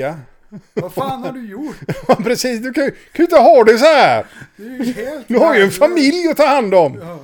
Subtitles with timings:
[0.00, 0.18] vecka.
[0.74, 1.76] Vad fan har du gjort?
[2.08, 4.26] Ja, precis, du kan ju kan ju inte ha det så här.
[4.56, 6.98] Du är helt Du har ju en familj att ta hand om.
[7.00, 7.18] Ja.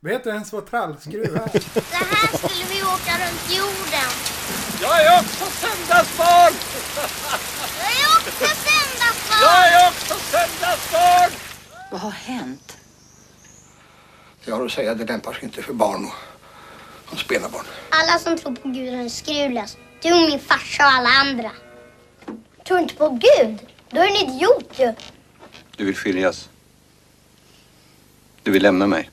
[0.00, 1.58] Vet du ens vad trallskruv är?
[1.58, 4.10] Så här skulle vi åka runt jorden.
[4.82, 6.52] Jag är också söndagsbarn!
[7.80, 9.40] Jag är också söndagsbarn.
[9.42, 11.30] Jag är också söndagsbarn!
[11.90, 12.76] Vad har hänt?
[14.44, 17.64] Jag har att säga, det lämpar sig inte för barn och, och spelarbarn.
[17.90, 19.76] Alla som tror på Gud är skruvlös.
[20.02, 21.50] Du, min farsa och alla andra.
[22.66, 23.58] Tror inte på Gud?
[23.90, 24.92] Då är du en idiot ju.
[25.76, 26.48] Du vill skiljas.
[28.42, 29.10] Du vill lämna mig.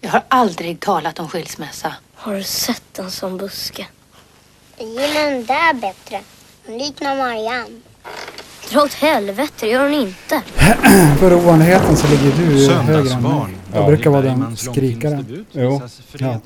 [0.00, 1.94] Jag har aldrig talat om skilsmässa.
[2.14, 3.86] Har du sett en sån buske?
[4.78, 6.20] Jag gillar den där bättre.
[6.66, 7.80] Den liknar Marianne.
[8.70, 10.42] Dra åt helvete, det gör hon inte.
[11.18, 13.56] För ovanligheten så ligger du högre än mig.
[13.72, 15.46] Jag brukar vara den skrikaren.
[15.52, 15.82] Jo.
[16.08, 16.40] fredag.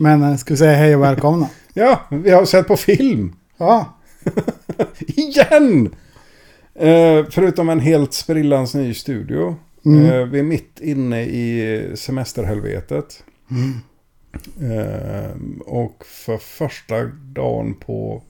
[0.00, 1.48] Men jag skulle säga hej och välkomna.
[1.74, 3.36] Ja, vi har sett på film.
[3.56, 3.94] Ja,
[4.98, 5.94] Igen!
[6.74, 9.56] Eh, förutom en helt sprillans ny studio.
[9.84, 10.04] Mm.
[10.04, 13.24] Eh, vi är mitt inne i semesterhelvetet.
[14.60, 18.22] Eh, och för första dagen på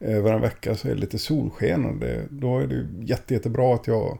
[0.00, 1.84] över en vecka så är det lite solsken.
[1.84, 4.18] Och det, då är det jätte, jättebra att jag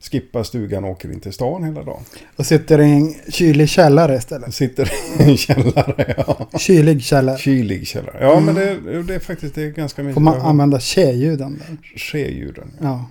[0.00, 2.02] skippar stugan och åker in till stan hela dagen.
[2.36, 4.54] och sitter i en kylig källare istället.
[4.60, 6.14] Sitter i en källare.
[6.26, 6.58] Ja.
[6.58, 7.38] Kylig källare.
[7.38, 8.18] Kylig källare.
[8.20, 10.14] Ja, men det, det är faktiskt det är ganska mycket.
[10.14, 11.98] Får man använda tjejljuden där?
[11.98, 12.70] Skeljuden.
[12.80, 13.06] Ja.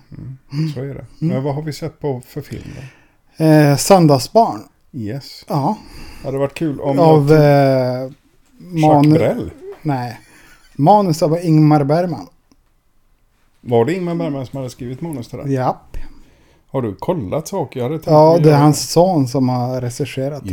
[0.74, 1.04] Så är det.
[1.18, 3.44] Men vad har vi sett på för film då?
[3.44, 4.60] Eh, Söndagsbarn.
[4.92, 5.44] Yes.
[5.48, 5.78] Ja.
[6.20, 6.98] Det hade varit kul om...
[6.98, 8.10] Av eh.
[9.12, 9.50] Brel.
[9.82, 10.20] Nej.
[10.76, 12.26] Manus av Ingmar Bergman.
[13.60, 15.52] Var det Ingmar Bergman som hade skrivit manus till den?
[15.52, 15.96] Japp.
[16.70, 17.80] Har du kollat saker?
[17.80, 19.90] Jag hade Ja, det är hans son som har det.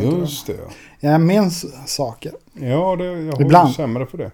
[0.04, 0.20] jag.
[0.20, 0.54] Just det.
[1.00, 2.32] Jag minns saker.
[2.54, 3.74] Ja, det, jag har Ibland.
[3.74, 4.32] sämre för det.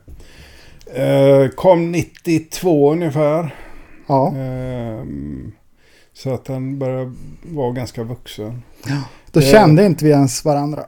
[1.04, 3.56] Eh, kom 92 ungefär.
[4.08, 4.34] Ja.
[4.36, 5.52] Ehm,
[6.14, 8.62] så att han började vara ganska vuxen.
[9.32, 9.46] Då Eh.
[9.46, 10.84] kände inte vi ens varandra.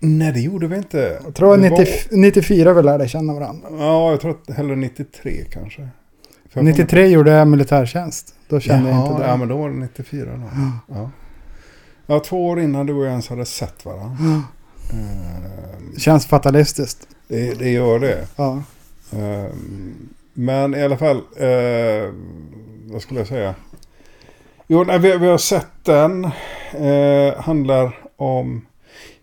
[0.00, 1.20] Nej, det gjorde vi inte.
[1.24, 3.68] Jag tror Det var- 90, 94 vi lärde känna varandra.
[3.78, 5.88] Ja, jag tror att hellre 93 kanske.
[6.50, 8.34] För jag 93 gjorde jag militärtjänst.
[8.48, 9.28] Då kände jag Jaha, inte det.
[9.28, 10.42] Ja, men då var det 94 då.
[10.94, 11.10] Ja.
[12.06, 14.42] ja, två år innan du och jag ens hade sett varandra.
[14.92, 17.08] Ehm, Känns fatalistiskt.
[17.28, 18.26] det, det gör det.
[18.36, 18.62] Ja.
[19.12, 22.10] Ehm, men i alla fall, eh,
[22.92, 23.54] vad skulle jag säga?
[24.66, 26.24] Jo, nej, vi, vi har sett den.
[26.72, 28.66] Eh, handlar om...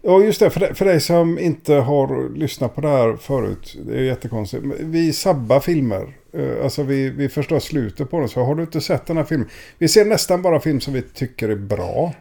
[0.05, 0.49] Ja, just det.
[0.49, 3.77] För, dig- för dig som inte har lyssnat på det här förut.
[3.87, 4.63] Det är jättekonstigt.
[4.79, 6.15] Vi sabbar filmer.
[6.33, 8.29] Eh, alltså vi, vi förstår slutet på dem.
[8.29, 9.47] Så har du inte sett den här filmen.
[9.77, 12.13] Vi ser nästan bara film som vi tycker är bra.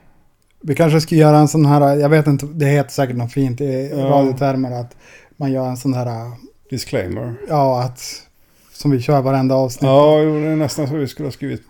[0.61, 3.61] Vi kanske ska göra en sån här, jag vet inte, det heter säkert något fint
[3.61, 3.97] i Ja.
[4.05, 4.97] radiotermer att
[5.37, 6.31] man gör en sån här,
[6.71, 7.35] Disclaimer.
[7.49, 8.01] ja att,
[8.73, 9.83] som vi kör varenda avsnitt.
[9.89, 11.63] Ja, det är nästan så vi skulle ha skrivit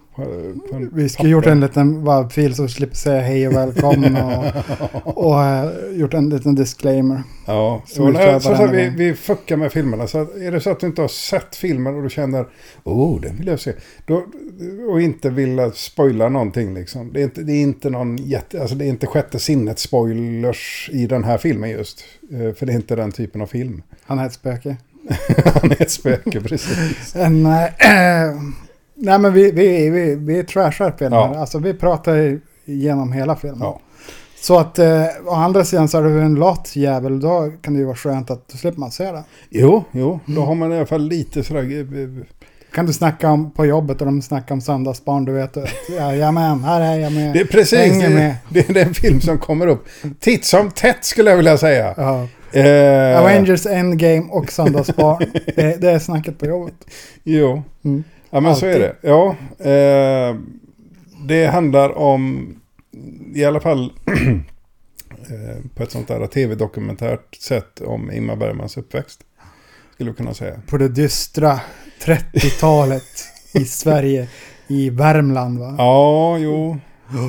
[0.92, 4.44] Vi skulle gjort en liten webbfil så vi slipper säga hej och välkommen och,
[5.24, 7.22] och eh, gjort en liten disclaimer.
[7.46, 10.06] Ja, så, nej, så, så vi, vi fuckar med filmerna.
[10.06, 12.46] Så är det så att du inte har sett filmen och du känner
[12.84, 13.72] oh, den vill jag se.
[14.06, 14.24] Då,
[14.88, 17.12] och inte vill spoila någonting liksom.
[17.12, 20.90] Det är inte, det är inte någon jätte, alltså det är inte sjätte sinnet spoilers
[20.92, 22.04] i den här filmen just.
[22.32, 23.82] Eh, För det är inte den typen av film.
[24.02, 24.76] Han är ett spöke.
[25.60, 27.16] Han är ett spöke, precis.
[27.16, 28.34] En, eh,
[29.02, 31.18] nej men vi, vi, vi, vi trashar filmen.
[31.18, 31.38] Ja.
[31.38, 33.58] Alltså vi pratar igenom hela filmen.
[33.60, 33.80] Ja.
[34.40, 37.20] Så att eh, å andra sidan så är du en lat jävel.
[37.20, 39.22] Då kan det ju vara skönt att då slipper man se det.
[39.50, 41.62] Jo, jo, då har man i alla fall lite sådär...
[41.80, 42.24] eh,
[42.74, 45.24] Kan du snacka om på jobbet och de snackar om söndagsbarn.
[45.24, 45.56] Du vet,
[45.91, 47.32] jajamän, här är jag med.
[47.32, 48.34] Det är precis, det, med.
[48.48, 49.84] det är den film som kommer upp.
[50.20, 51.94] Titt som tätt skulle jag vilja säga.
[51.96, 52.26] Ja.
[52.60, 55.24] Eh, Avengers Endgame och Söndagsbarn.
[55.56, 56.74] det, det är snacket på jobbet.
[57.24, 57.62] Jo.
[57.84, 58.04] Mm.
[58.34, 58.82] Ja men så är Alltid.
[58.82, 58.97] det.
[59.09, 59.37] Ja.
[59.70, 60.37] Eh,
[61.28, 62.54] det handlar om
[63.34, 63.84] i alla fall
[65.31, 69.21] eh, på ett sånt där tv-dokumentärt sätt om Ingmar Bergmans uppväxt.
[69.94, 70.60] Skulle vi kunna säga.
[70.66, 71.60] På det dystra
[72.04, 74.28] 30-talet i Sverige.
[74.68, 75.74] I Värmland va?
[75.78, 76.78] Ja, jo.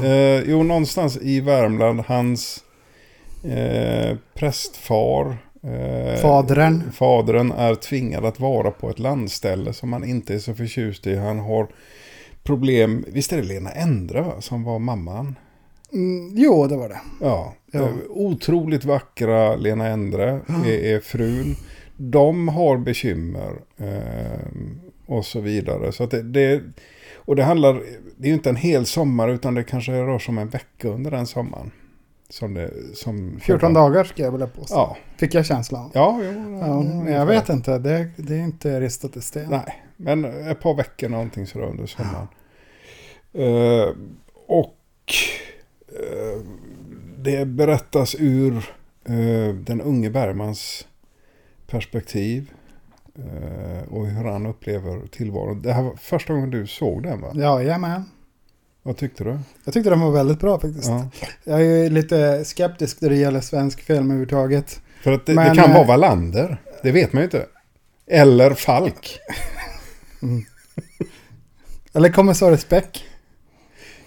[0.03, 1.99] Eh, jo, någonstans i Värmland.
[2.07, 2.63] Hans
[3.43, 5.37] eh, prästfar.
[5.63, 6.91] Eh, Fadern.
[6.91, 11.15] Fadern är tvingad att vara på ett landställe som han inte är så förtjust i.
[11.15, 11.67] Han har
[12.43, 13.05] problem.
[13.07, 14.33] Visst är det Lena Endre va?
[14.41, 15.35] Som var mamman?
[15.93, 17.01] Mm, jo, det var det.
[17.21, 17.79] Ja, Ja.
[17.79, 21.55] eh, otroligt vackra Lena Endre är, är frun.
[21.97, 24.39] De har bekymmer eh,
[25.05, 25.91] och så vidare.
[25.91, 26.61] Så det, det,
[27.15, 27.73] och det handlar,
[28.17, 30.87] det är ju inte en hel sommar utan det kanske rör sig om en vecka
[30.87, 31.71] under den sommaren.
[32.29, 34.75] Som det, som 14 dagar ska jag vilja påstå.
[34.75, 35.91] Ja, Fick jag känslan.
[35.93, 39.49] ja, jo, Ja, men jag vet inte, det, det är inte ristat i sten.
[39.49, 42.27] Nej, men ett par veckor någonting sådär under sommaren.
[43.33, 43.95] Eh,
[44.47, 44.75] och
[45.87, 46.41] eh,
[47.17, 48.55] det berättas ur
[49.05, 50.87] eh, den unge Bergmans
[51.67, 52.51] perspektiv.
[53.89, 55.61] och hur han upplever tillvaron.
[55.61, 57.31] Det här var första gången du såg den va?
[57.33, 58.03] Ja, jajamän.
[58.83, 59.39] Vad tyckte du?
[59.65, 60.89] Jag tyckte den var väldigt bra faktiskt.
[60.89, 61.09] Ja.
[61.43, 64.81] Jag är ju lite skeptisk när det gäller svensk film överhuvudtaget.
[65.03, 66.57] För att det, Men, det kan eh, vara Wallander.
[66.83, 67.45] Det vet man ju inte.
[68.07, 69.19] Eller Falk.
[71.93, 73.05] Eller Kommissarie Beck.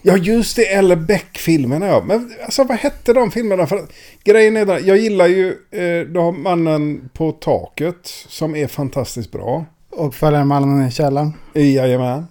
[0.03, 0.75] Ja, just det.
[0.75, 2.05] Eller Beck-filmerna, ja.
[2.07, 3.67] Men alltså, vad hette de filmerna?
[3.67, 3.87] För
[4.25, 9.65] grejen är den, jag gillar ju eh, Mannen på taket, som är fantastiskt bra.
[9.91, 11.33] Och följaren Mannen i källaren.
[11.55, 12.27] Jajamän.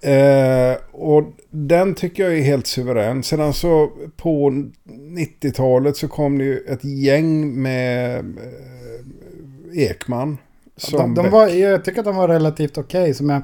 [0.00, 3.22] Eh, och den tycker jag är helt suverän.
[3.22, 4.50] Sedan så på
[4.88, 10.38] 90-talet så kom det ju ett gäng med eh, Ekman.
[10.76, 13.14] Som De, de var, jag tycker att de var relativt okej.
[13.14, 13.42] som jag,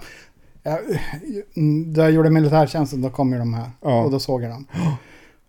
[0.62, 0.78] jag,
[1.96, 3.70] jag gjorde militärtjänsten då kom ju de här.
[3.80, 4.04] Ja.
[4.04, 4.66] Och då såg jag dem.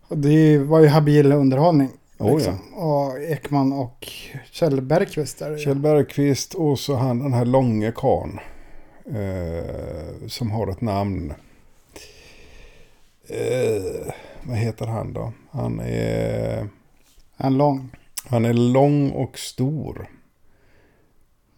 [0.08, 1.88] Och det var ju habil underhållning.
[2.18, 2.58] Oh, liksom.
[2.74, 4.08] Och Ekman och
[4.50, 5.58] Kjell Bergqvist där.
[5.58, 8.40] Kjell Bergqvist och så han den här långe karln.
[9.14, 11.32] Eh, som har ett namn.
[13.28, 14.12] Eh,
[14.42, 15.32] vad heter han då?
[15.50, 16.68] Han är,
[17.36, 17.88] En lång.
[18.28, 20.06] han är lång och stor.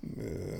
[0.02, 0.58] Eh,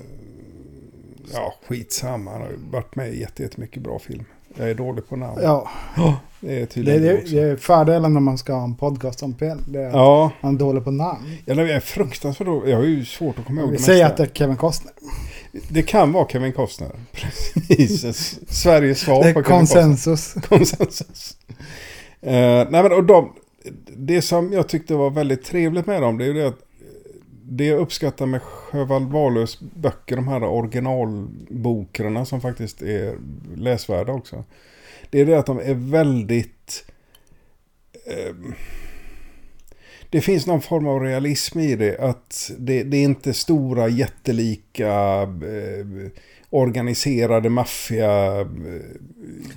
[1.33, 2.31] ja, skitsamma.
[2.31, 4.25] Han har varit med i jätte- jättemycket bra film.
[4.55, 5.39] Jag är dålig på namn.
[5.43, 5.69] Ja,
[6.41, 9.35] Det är tydligen det, det det är fördelen när man ska ha en podcast om
[9.35, 9.61] film.
[9.67, 11.37] Det är att Ja, man är dålig på namn.
[11.45, 12.71] jag är fruktansvärt dålig.
[12.71, 14.93] Jag har ju svårt att komma ihåg Vi säger att det är Kevin Costner.
[15.51, 16.91] Det kan vara Kevin Costner.
[17.11, 18.39] Precis.
[18.49, 20.33] Sveriges svar Det på är Kevin konsensus.
[20.49, 21.37] konsensus.
[22.21, 23.33] Eh, nej men och de,
[23.97, 26.59] det som jag tyckte var väldigt trevligt med dem, det är ju det att
[27.51, 33.17] det jag uppskattar med Sjöwall Wahlöös böcker, de här originalbokerna som faktiskt är
[33.55, 34.43] läsvärda också.
[35.09, 36.85] Det är det att de är väldigt...
[38.05, 38.53] ehm,
[40.09, 41.99] det finns någon form av realism i det.
[41.99, 46.11] Att det, det är inte stora jättelika eh,
[46.49, 48.39] organiserade maffia...
[48.39, 48.47] Eh,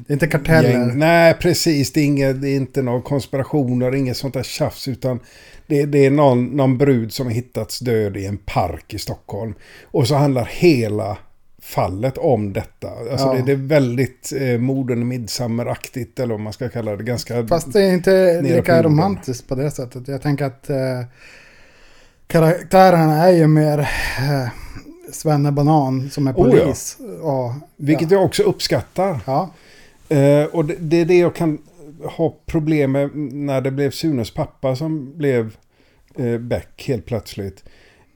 [0.06, 0.70] Det är inte karteller.
[0.70, 0.98] gäng.
[0.98, 1.92] Nej, precis.
[1.92, 4.88] Det är, inget, det är inte några konspirationer, inget sånt där tjafs.
[4.88, 5.20] Utan
[5.66, 9.54] det, det är någon, någon brud som har hittats död i en park i Stockholm.
[9.84, 11.18] Och så handlar hela
[11.62, 12.88] fallet om detta.
[12.88, 13.34] Alltså Ja.
[13.34, 17.04] det, det är väldigt eh, morden midsommaraktigt eller vad man ska kalla det.
[17.04, 17.46] Ganska...
[17.46, 20.08] Fast det är inte lika romantiskt på det sättet.
[20.08, 20.76] Jag tänker att eh,
[22.26, 24.48] karaktärerna är ju mer eh,
[25.12, 26.62] Svenne Banan som är Oh ja.
[26.64, 26.98] polis.
[27.22, 28.16] Och, vilket ja.
[28.16, 29.20] jag också uppskattar.
[29.26, 29.50] Ja,
[30.12, 31.58] Eh, och det, det är det jag kan
[32.04, 35.56] ha problem med när det blev Sunes pappa som blev
[36.18, 37.64] eh, Beck helt plötsligt.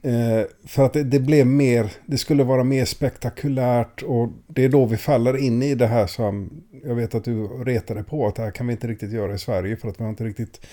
[0.01, 4.69] Eh, för att det, det blev mer, det skulle vara mer spektakulärt och det är
[4.69, 6.49] då vi faller in i det här som
[6.85, 9.37] jag vet att du retade på att det här kan vi inte riktigt göra i
[9.39, 10.65] Sverige för att vi har inte riktigt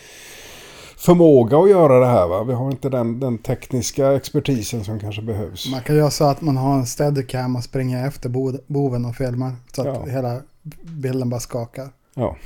[0.97, 2.45] förmåga att göra det här va.
[2.45, 5.71] Vi har inte den, den tekniska expertisen som kanske behövs.
[5.71, 9.17] man kan göra så att man har en steadicam och springer efter bo- boven och
[9.17, 9.53] filmar.
[9.73, 10.07] Så att Ja.
[10.13, 10.41] hela
[10.83, 11.89] bilden bara skakar.
[12.15, 12.37] Ja,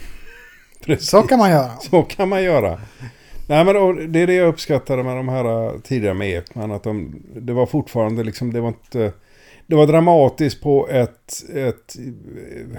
[0.84, 1.08] precis.
[1.10, 1.70] Så kan man göra.
[1.90, 2.80] Så kan man göra.
[3.48, 6.72] Nej, men det är det jag uppskattade med de här eh, tidigare med Ekman.
[6.72, 9.12] Att de, det var fortfarande liksom, det var inte...
[9.66, 11.96] Det var dramatiskt på ett, ett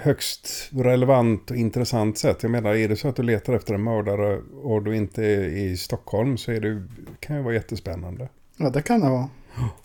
[0.02, 2.38] högst relevant och intressant sätt.
[2.42, 5.44] Jag menar, är det så att du letar efter en mördare och du inte är
[5.44, 6.82] i Stockholm så är det,
[7.20, 8.28] kan det vara jättespännande.
[8.56, 9.28] Ja, det kan det vara.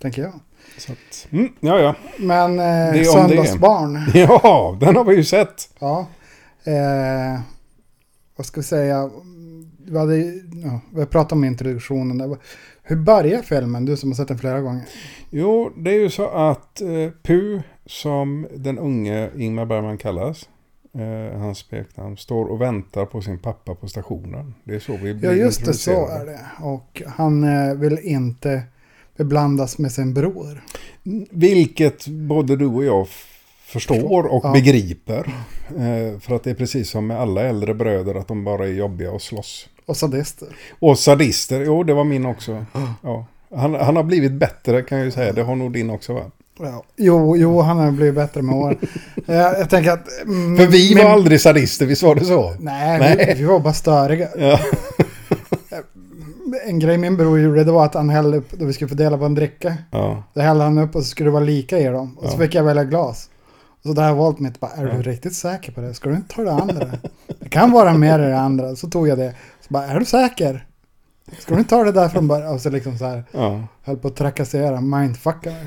[0.02, 0.34] Tänker jag.
[0.78, 1.96] Så att, mm, ja, ja.
[2.18, 3.04] Men eh.
[3.04, 4.00] Söndagsbarn.
[4.14, 5.70] Ja, den har vi ju sett.
[5.80, 6.08] Ja.
[6.64, 7.42] Eh,
[8.36, 9.10] vad ska vi säga?
[9.88, 10.18] Vi, hade,
[10.64, 12.38] ja, vi pratat om introduktionen.
[12.84, 13.86] Hur börjar filmen?
[13.86, 14.84] Du som har sett den flera gånger.
[15.30, 20.50] Jo, det är ju så att eh, Pu, som den unge Ingmar Bergman kallas,
[20.96, 24.54] eh, hans smeknamn, står och väntar på sin pappa på stationen.
[24.64, 25.74] Det är så vi blir Ja, just det.
[25.74, 26.40] Så är det.
[26.62, 28.64] Och han eh, vill inte
[29.18, 30.64] beblandas med sin bror.
[31.32, 33.08] Vilket både du och jag
[33.66, 34.52] förstår och Ja.
[34.54, 35.34] begriper.
[35.70, 38.72] Eh, för att det är precis som med alla äldre bröder, att de bara är
[38.72, 39.70] jobbiga och slåss.
[39.86, 40.48] Och sadister.
[40.80, 42.66] Och sadister, jo det var min också.
[43.02, 43.26] Ja.
[43.56, 46.22] Han, han har blivit bättre kan jag ju säga, det har nog din också va?
[46.60, 46.84] Ja.
[46.98, 48.78] Jo, jo, han har blivit bättre med åren.
[49.28, 50.22] Eh, jag tänker att...
[50.24, 52.56] mm, För vi var aldrig sadister, visst var det så?
[52.60, 53.26] Nej, Nej.
[53.28, 54.28] Vi, vi var bara störiga.
[54.38, 54.60] Ja.
[56.68, 59.18] En grej min bror gjorde det var att han hällde upp, då vi skulle fördela
[59.18, 59.76] på en dricka.
[59.92, 60.24] ja.
[60.34, 62.18] Då hällde han upp och så skulle det vara lika i dem.
[62.18, 63.30] Och så fick jag välja glas.
[63.84, 64.60] Så där har jag valt mitt.
[64.60, 65.94] Bara, är du riktigt säker på det?
[65.94, 66.88] Ska du inte ta det andra?
[67.40, 68.76] Det kan vara mer i det andra.
[68.76, 69.34] Så tog jag det.
[69.68, 70.66] Så bara, är du säker?
[71.40, 72.54] Ska du inte ta det där från början?
[72.54, 73.64] Och så liksom så här, Ja.
[73.84, 75.54] höll på att trakassera, mindfucka.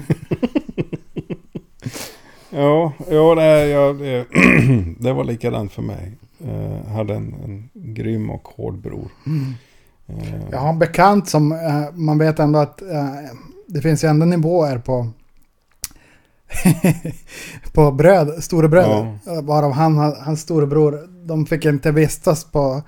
[2.50, 4.26] Ja, ja nej, ja, det,
[4.98, 6.12] det var likadant för mig.
[6.44, 9.08] Eh, hade en, en grym och hård bror.
[10.06, 12.82] Eh, Jag har en bekant som, eh, man vet ändå att
[13.66, 15.08] det finns ju ändå nivåer på
[17.72, 19.18] på bröd, storebröder.
[19.42, 22.82] Varav han, hans storebror, de fick inte vistas på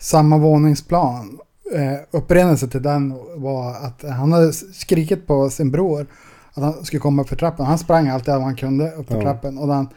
[0.00, 1.38] samma våningsplan.
[1.74, 6.06] Eh, upprinnelse till den var att han hade skrikit på sin bror
[6.54, 7.66] att han skulle komma upp för trappen.
[7.66, 9.22] Han sprang alltid vad han kunde upp för Ja.
[9.22, 9.58] trappen.
[9.58, 9.88] Och han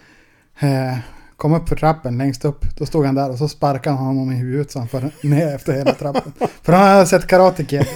[0.59, 0.97] eh,
[1.37, 4.31] kom upp för trappen längst upp, då stod han där och så sparkade han honom
[4.31, 6.33] i huvudet så han föll ner efter hela trappen.
[6.61, 7.87] för han hade sett Karate Kid.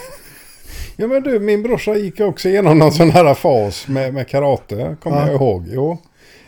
[0.95, 4.97] Ja men du, min brorsa gick också igenom någon sån här fas med, med karate,
[5.03, 5.25] kommer Ja.
[5.27, 5.65] jag ihåg.
[5.67, 5.97] Jo.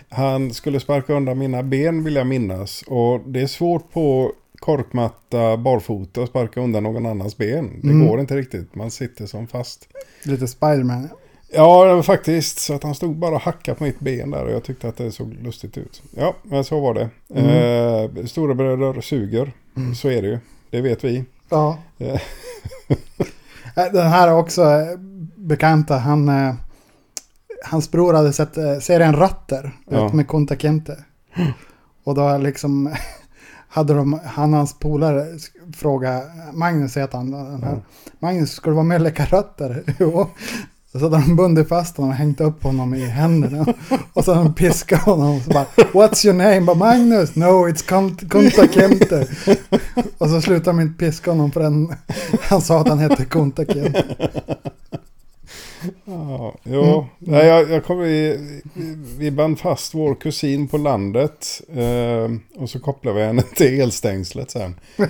[0.09, 2.83] Han skulle sparka undan mina ben vill jag minnas.
[2.87, 7.79] Och det är svårt på korkmatta barfota att sparka undan någon annans ben.
[7.83, 8.07] Det Mm.
[8.07, 9.87] går inte riktigt, man sitter som fast.
[10.23, 11.09] Lite Spiderman.
[11.53, 14.63] Ja, faktiskt så att han stod bara och hackade på mitt ben där och jag
[14.63, 16.01] tyckte att det såg lustigt ut.
[16.15, 17.09] Ja, men så var det.
[17.35, 17.45] Mm.
[18.19, 19.51] Eh, stora bröder suger,
[19.95, 20.39] så är det ju.
[20.69, 21.23] Det vet vi.
[21.49, 21.77] Ja.
[21.97, 22.21] Eh.
[23.75, 24.97] Eh, Den här också eh,
[25.35, 26.53] bekanta, han, eh,
[27.65, 30.13] hans bror hade sett eh, serien Ratter, Ja.
[30.13, 31.03] med Kunta Kinte.
[32.03, 32.95] Och då liksom
[33.69, 35.25] hade de, han hans polare
[35.75, 36.21] fråga,
[36.53, 37.81] Magnus heter han, den här,
[38.19, 39.83] Magnus ska du vara med och leka rötter?
[39.99, 40.27] jo.
[40.91, 43.65] Så hade de bundit fast honom och hängt upp honom i händerna.
[44.13, 46.61] Och så hade de piskat honom och så bara What's your name?
[46.61, 47.35] Bara, Magnus?
[47.35, 49.27] No, it's Kunt- Kunta Kinte.
[50.17, 51.93] Och så slutade de inte piska honom förrän
[52.41, 54.05] han sa att han hette Kunta Kinte.
[56.05, 57.05] Ja, jo.
[57.19, 58.39] Nej, jag, jag kommer, vi,
[59.17, 61.61] vi band fast vår kusin på landet.
[61.75, 64.75] Eh, och så kopplade vi henne till elstängslet sen.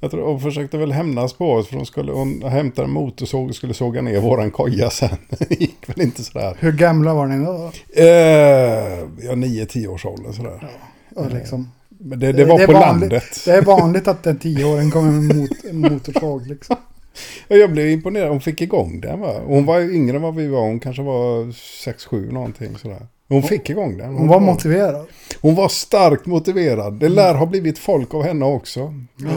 [0.00, 1.68] jag tror hon försökte väl hämnas på oss.
[1.68, 5.16] För hon skulle hon hämtade en motorsåg och skulle såga ner våran koja sen.
[5.28, 6.56] Det gick väl inte sådär.
[6.58, 7.70] Hur gamla var ni då?
[8.02, 10.68] Eh, ja, nio, tio års ålder sådär.
[11.14, 13.42] Och liksom, Men det, det var på vanligt, landet.
[13.44, 16.76] Det är vanligt att en tioåring kommer med mot, en motorsåg liksom.
[17.48, 18.28] Jag blev imponerad.
[18.28, 19.40] Hon fick igång den va.
[19.46, 20.60] Hon var ju yngre än vad vi var.
[20.60, 23.06] Hon kanske var 6-7 någonting sådär.
[23.28, 24.14] Hon fick igång den.
[24.14, 25.06] Hon var motiverad.
[25.40, 26.92] Hon var starkt motiverad.
[26.92, 28.94] Det lär ha blivit folk av henne också.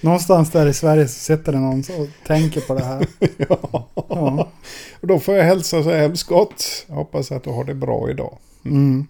[0.00, 3.06] Någonstans där i Sverige så sitter det någon och tänker på det här.
[3.48, 3.88] ja.
[4.08, 4.48] Ja.
[5.00, 6.64] Och då får jag hälsa så hemskt gott.
[6.86, 8.38] Jag hoppas att du har det bra idag.
[8.64, 9.06] Mm.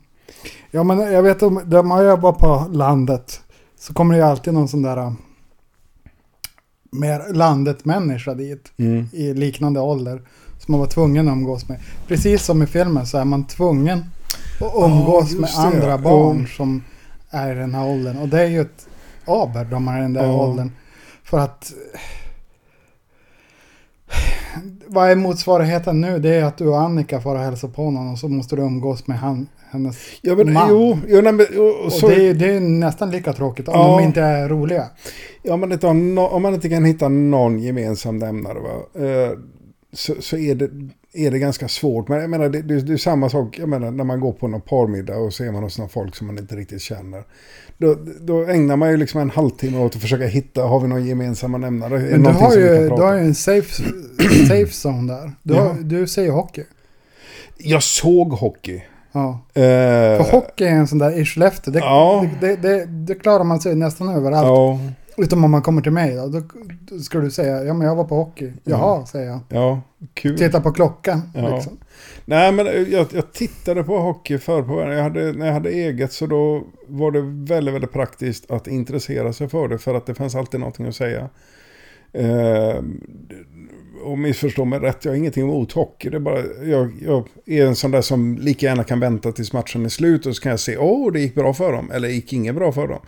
[0.70, 3.40] Ja men jag vet om, där man jobbar på landet
[3.78, 5.12] så kommer det ju alltid någon sån där
[6.90, 8.72] mer landet-människa dit
[9.12, 10.22] i liknande ålder
[10.58, 11.80] som man var tvungen att umgås med.
[12.08, 13.98] Precis som i filmen så är man tvungen
[14.60, 15.76] att umgås just med det.
[15.76, 16.56] andra barn Ja.
[16.56, 16.82] som
[17.30, 18.16] är i den här åldern.
[18.18, 18.86] Och det är ju ett
[19.26, 20.32] aber de är i den där Ja.
[20.32, 20.70] åldern.
[21.24, 21.72] För att
[24.86, 26.18] vad är motsvarigheten nu?
[26.18, 29.06] Det är att du och Annika får hälsa på någon och så måste du umgås
[29.06, 30.68] med han, hennes Ja men man.
[30.70, 33.74] jo, jo nej, men, och, Och så, det, är, det är nästan lika tråkigt om
[33.74, 33.98] Ja.
[33.98, 34.84] de inte är roliga.
[35.42, 39.04] ja, men om man inte kan hitta någon gemensam nämnare va.
[39.06, 39.30] Eh,
[39.92, 40.70] så, så är, det,
[41.12, 42.08] är det ganska svårt.
[42.08, 44.48] Men jag menar det, det, det är samma sak jag menar, när man går på
[44.48, 47.22] någon parmiddag och så är man hos några folk som man inte riktigt känner.
[47.78, 51.06] Då, då ägnar man ju liksom en halvtimme åt att försöka hitta, har vi någon
[51.06, 51.98] gemensamma nämnare?
[51.98, 53.82] Men du har, ju, du har ju en safe,
[54.48, 55.32] safe zone där.
[55.42, 56.64] Du, har, du säger hockey.
[57.58, 58.82] Jag såg hockey.
[59.12, 59.40] Ja.
[59.54, 59.62] Eh,
[60.24, 61.72] För hockey är en sån där i Skellefteå.
[61.72, 62.26] Det, Ja.
[62.40, 64.46] det, det, det klarar man sig nästan överallt.
[64.46, 64.78] Ja,
[65.18, 66.28] Utom om man kommer till mig då.
[66.28, 68.52] Då, ska du säga, ja men jag var på hockey.
[68.64, 69.40] Jaha, säger jag.
[69.48, 69.80] ja,
[70.14, 70.38] kul.
[70.38, 71.22] Titta på klockan.
[71.34, 71.54] Ja.
[71.54, 71.78] Liksom.
[72.24, 76.12] Nej, men jag, jag tittade på hockey förr på jag hade, när jag hade eget
[76.12, 77.20] så då var det
[77.54, 80.96] väldigt, väldigt praktiskt att intressera sig för det för att det fanns alltid någonting att
[80.96, 81.28] säga.
[82.12, 82.82] Eh,
[84.04, 86.10] och missförstå mig rätt, jag har ingenting emot hockey.
[86.10, 89.52] Det är bara, jag, jag är en sån där som lika gärna kan vänta tills
[89.52, 92.08] matchen är slut och så kan jag se, åh, det gick bra för dem, eller
[92.08, 93.00] gick inget bra för dem.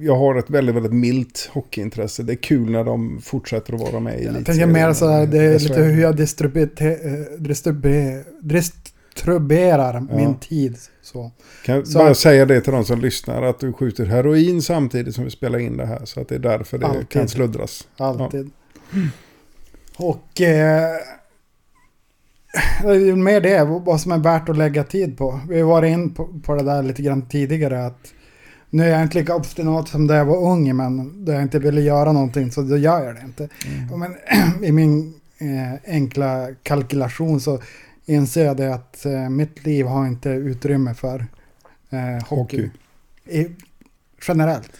[0.00, 2.22] Jag har ett väldigt, väldigt milt hockeyintresse.
[2.22, 5.26] Det är kul när de fortsätter att vara med i Jag tänker mer så här,
[5.26, 10.16] det är lite hur jag distribuer, distribuerar Ja.
[10.16, 10.76] min tid.
[11.02, 11.30] Så.
[11.64, 15.14] Kan jag Så bara säga det till de som lyssnar att du skjuter heroin samtidigt
[15.14, 16.04] som vi spelar in det här.
[16.04, 17.08] Så att det är därför det Alltid.
[17.08, 17.88] kan sluddras.
[17.96, 18.50] Alltid.
[19.96, 20.96] Och eh,
[23.16, 25.40] mer det, vad som är värt att lägga tid på.
[25.48, 27.86] Vi har varit in på, på det där lite grann tidigare.
[27.86, 28.12] att
[28.74, 31.58] Nu är jag inte lika obstinat som när jag var ung, men då jag inte
[31.58, 33.48] ville göra någonting så då gör jag det inte.
[33.66, 34.00] Mm.
[34.00, 34.14] Men
[34.64, 37.62] i min eh, enkla kalkylation så
[38.06, 41.26] inser jag det att eh, mitt liv har inte utrymme för
[41.90, 42.70] eh, hockey.
[43.24, 43.46] I,
[44.28, 44.70] generellt.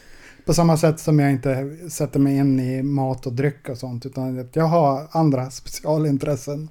[0.45, 4.07] På samma sätt som jag inte sätter mig in i mat och dryck och sånt.
[4.07, 6.69] Utan att jag har andra specialintressen.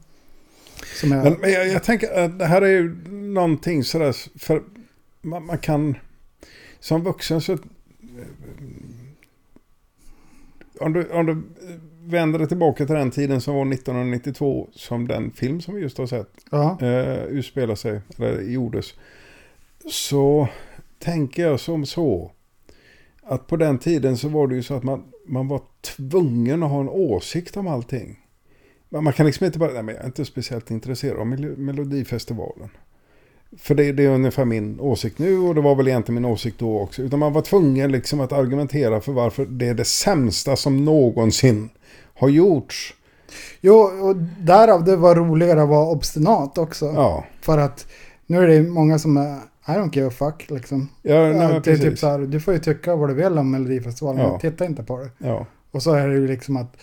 [1.00, 4.63] Som jag, Men, men jag, jag tänker att det här är ju någonting sådär, för
[5.22, 5.96] man, man kan,
[6.82, 7.58] som vuxen så,
[10.80, 11.44] om du, om du
[12.06, 15.98] vänder dig tillbaka till den tiden som var 1992, som den film som vi just
[15.98, 18.94] har sett, ja, eh, utspelar sig, eller gjordes,
[19.92, 20.48] så
[21.00, 22.32] tänker jag som så,
[23.24, 26.70] att på den tiden så var det ju så att man, man var tvungen att
[26.70, 28.20] ha en åsikt om allting.
[28.90, 32.70] Man kan liksom inte bara, nej men jag är inte speciellt intresserad av Mel- Melodifestivalen.
[33.58, 36.60] För det, det är ungefär min åsikt nu och det var väl egentligen min åsikt
[36.60, 37.01] då också.
[37.01, 41.70] Utan man var tvungen liksom att argumentera för varför det är det sämsta som någonsin
[42.13, 42.93] har gjorts.
[43.62, 46.86] jo, och därav det var roligare att vara obstinat också.
[46.86, 47.88] Ja, För att
[48.27, 49.36] nu är det många som är,
[49.67, 50.89] I don't give a fuck liksom.
[51.01, 51.84] ja nej, det är precis.
[51.86, 54.39] typ så här, du får ju tycka vad du vill om Melodifestivalen, Ja.
[54.39, 55.10] titta inte på det.
[55.17, 55.46] Ja.
[55.72, 56.77] Och så är det ju liksom att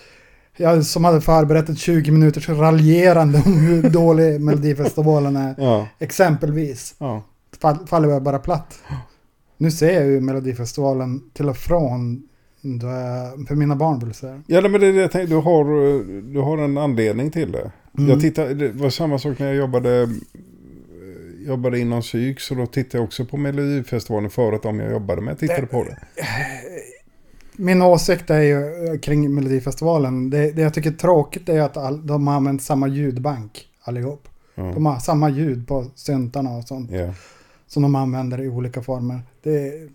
[0.58, 6.94] jag som hade förberett ett 20 minuters raljerande om hur dålig Melodifestivalen är, Ja, exempelvis,
[6.98, 7.22] ja.
[7.60, 8.78] fall, faller jag bara platt.
[9.56, 12.22] Nu ser jag ju Melodifestivalen till och från
[13.48, 14.42] för mina barn vill säga.
[14.46, 15.34] Ja, men det är det jag tänkte.
[15.34, 17.72] Du har, eh, du har en anledning till det.
[17.98, 18.10] Mm.
[18.10, 20.08] Jag tittade, det var samma sak när jag jobbade, eh,
[21.48, 22.40] jobbade inom psyk.
[22.40, 25.32] Så då tittade jag också på Melodifestivalen förut om jag jobbade med.
[25.32, 25.98] Jag tittade på det.
[27.60, 31.76] Min åsikt är ju eh, kring Melodifestivalen, det, det jag tycker är tråkigt är att
[31.76, 34.28] all, de har använt samma ljudbank allihop.
[34.54, 34.62] Ja.
[34.62, 36.90] De har samma ljud på syntarna och sånt.
[36.90, 37.14] Ja.
[37.66, 39.22] som de använder i olika former.
[39.42, 39.88] Det är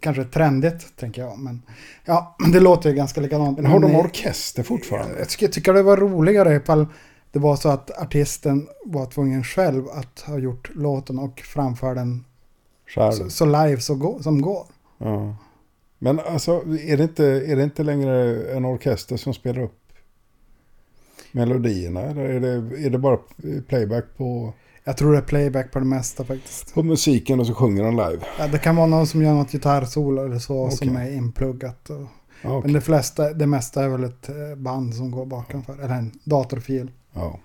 [0.00, 1.38] kanske trendigt, tänker jag.
[1.38, 1.62] Men
[2.04, 3.58] ja, det låter ju ganska likadant.
[3.58, 5.18] Men har de orkester fortfarande?
[5.18, 6.86] Jag tycker, tycker det var roligare ifall
[7.32, 12.24] det var så att artisten var tvungen själv att ha gjort låten och framföra den
[12.94, 14.66] så, så live så som går.
[14.98, 15.36] Ja.
[15.98, 16.52] Men alltså,
[16.86, 19.78] är det, inte, är det inte längre en orkester som spelar upp
[21.32, 22.00] melodierna?
[22.00, 23.18] Eller är det, är det bara
[23.68, 24.52] playback på,
[24.84, 26.74] Jag tror det är playback på det mesta faktiskt.
[26.74, 28.24] på musiken och så sjunger de live?
[28.38, 30.76] Ja, det kan vara någon som gör något gitarrsolo eller så Okej.
[30.76, 31.90] som är inpluggat.
[31.90, 32.06] Och,
[32.44, 32.60] okej.
[32.62, 35.94] Men det, flesta, det mesta är väl ett eh, band som går bakom för, eller
[35.94, 36.90] en datorfil.
[37.12, 37.38] Ja.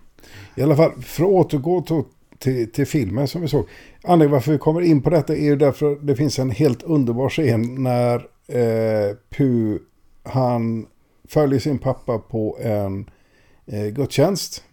[0.55, 2.03] I alla fall, för att återgå till,
[2.39, 3.65] till, till filmen som vi såg.
[4.03, 7.29] Anledningen varför vi kommer in på detta är ju därför det finns en helt underbar
[7.29, 9.79] scen när eh, Pu,
[10.23, 10.87] han
[11.27, 13.09] följer sin pappa på en
[13.65, 14.63] eh, gudstjänst.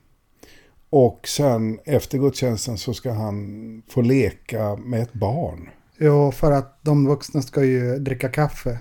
[0.90, 5.69] Och sen efter gudstjänsten så ska han få leka med ett barn.
[5.99, 8.79] Jo, för att de vuxna ska ju dricka kaffe.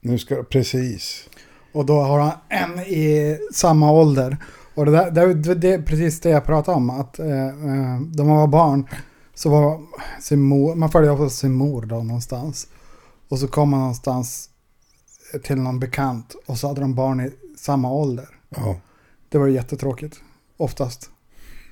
[0.00, 1.28] Nu ska, precis.
[1.72, 4.36] Och då har han en i samma ålder.
[4.74, 6.90] Och det, där, det, det, är precis det jag pratade om.
[6.90, 8.86] Att eh, eh, de var barn
[9.34, 9.80] så var
[10.20, 12.66] sin mor, man följde ofta sin mor då någonstans.
[13.30, 14.50] Och så kom man någonstans
[15.42, 18.28] till någon bekant och så hade de barn i samma ålder.
[18.48, 18.76] Ja.
[19.28, 20.20] Det var jättetråkigt.
[20.56, 21.10] Oftast.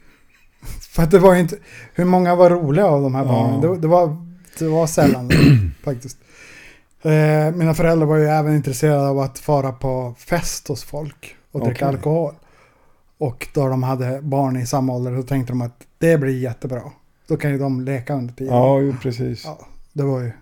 [0.91, 1.57] För att det var inte,
[1.95, 3.29] hur många var roliga av de här Ja.
[3.33, 3.61] barnen?
[3.61, 4.27] Det, det, var,
[4.59, 5.31] det var sällan
[5.85, 6.19] faktiskt.
[7.03, 11.61] Eh, mina föräldrar var ju även intresserade av att fara på fest hos folk och
[11.61, 11.97] dricka Okej.
[11.97, 12.35] alkohol.
[13.19, 16.83] Och då de hade barn i samma ålder så tänkte de att det blir jättebra.
[17.27, 18.55] Då kan ju de leka under tiden.
[18.55, 19.45] Ja, precis.
[19.45, 19.59] Ja,
[19.93, 20.33] det var ju...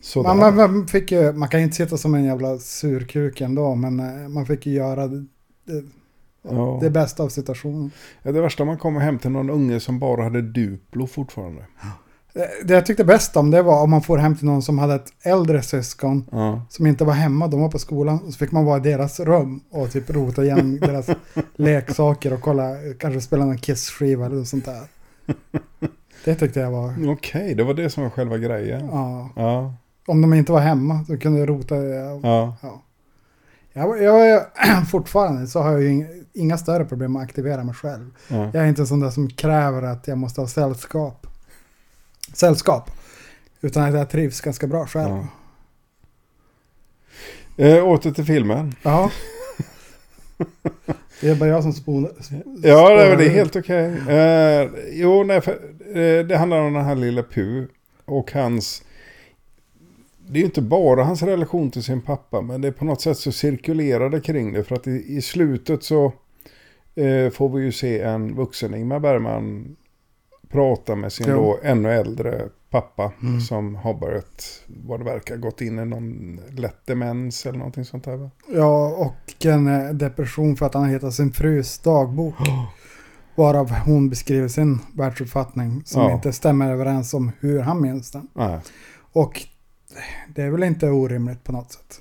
[0.00, 0.34] Sådär.
[0.34, 4.00] Man, man, fick ju, man kan ju inte sitta som en jävla surkuk ändå, men
[4.00, 5.24] eh, man fick ju göra det,
[6.42, 6.78] ja.
[6.82, 7.90] det bästa av situationen.
[8.22, 11.60] Ja, det värsta man kommer hem till någon unge som bara hade Duplo fortfarande.
[12.34, 14.78] Eh, Det jag tyckte bäst om det var om man får hem till någon som
[14.78, 16.62] hade ett äldre syskon Ja.
[16.68, 18.18] som inte var hemma, de var på skolan.
[18.26, 21.10] Och så fick man vara i deras rum och typ rota igen deras
[21.56, 24.82] leksaker och kolla, kanske spela någon Kiss-skiva eller något sånt där.
[26.24, 28.86] Det tyckte jag var, Okej, det var det som var själva grejen.
[28.92, 29.30] ja.
[29.36, 29.74] Ja,
[30.10, 31.76] Om de inte var hemma så kunde jag rota.
[31.76, 32.20] Ja.
[32.22, 32.56] ja.
[33.72, 33.96] Ja.
[33.96, 34.42] Jag, jag,
[34.90, 38.10] fortfarande så har jag ju inga, större problem att aktivera mig själv.
[38.28, 38.44] ja.
[38.54, 41.26] Jag är inte en sån där som kräver att jag måste ha sällskap.
[42.32, 42.90] Sällskap.
[43.60, 45.10] Utan att jag trivs ganska bra själv.
[47.56, 47.64] Ja.
[47.66, 48.74] Eh, åter till filmen.
[48.82, 49.10] Ja.
[51.20, 52.10] Det är bara jag som spolar.
[52.62, 53.84] Ja, det, är- det är helt okej.
[54.08, 55.52] Eh, jo, nej, för,
[55.96, 57.66] eh, det handlar om den här lilla Pu
[58.04, 58.82] och hans...
[60.32, 63.00] Det är ju inte bara hans relation till sin pappa, men det är på något
[63.00, 64.64] sätt så cirkulerar det kring det.
[64.64, 66.04] För att i, i slutet så
[66.94, 69.76] eh, får vi ju se en vuxen Ingmar Bergman
[70.48, 71.34] prata med sin Ja.
[71.34, 73.40] då ännu äldre pappa Mm.
[73.40, 78.04] som har börjat, vad det verkar, gått in i någon lätt demens eller någonting sånt
[78.04, 78.16] där.
[78.16, 78.30] Va?
[78.54, 82.34] Ja, och en eh, depression för att han hittat sin frus dagbok.
[83.34, 86.12] Varav hon beskriver sin världsuppfattning som Ja.
[86.12, 88.28] inte stämmer överens om hur han minns den.
[88.34, 88.58] Nej.
[89.12, 89.40] Och
[90.34, 92.00] det är väl inte orimligt på något sätt.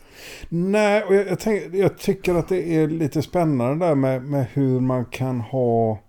[0.50, 4.48] Nej, och jag, jag, tänk, jag tycker att det är lite spännande där med, med
[4.54, 6.00] hur man kan ha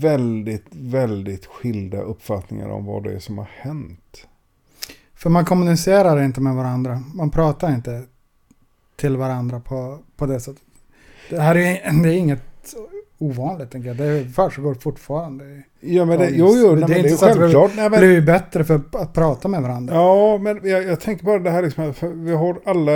[0.00, 4.26] väldigt, väldigt skilda uppfattningar om vad det är som har hänt.
[5.14, 7.02] För man kommunicerar inte med varandra.
[7.14, 8.02] Man pratar inte
[8.96, 10.62] till varandra på, på det sättet.
[11.30, 12.74] Det här är, det är inget
[13.20, 13.96] ovanligt, tänker jag.
[13.96, 15.62] Det försiggår fortfarande.
[15.80, 17.40] Ja, men det, jo, jo, Det nej, är men det inte är så att vi-
[17.40, 17.70] självklart.
[17.76, 19.94] Det blir ju bättre för att prata med varandra.
[19.94, 22.92] Ja, men jag, jag tänker bara det här liksom, vi har alla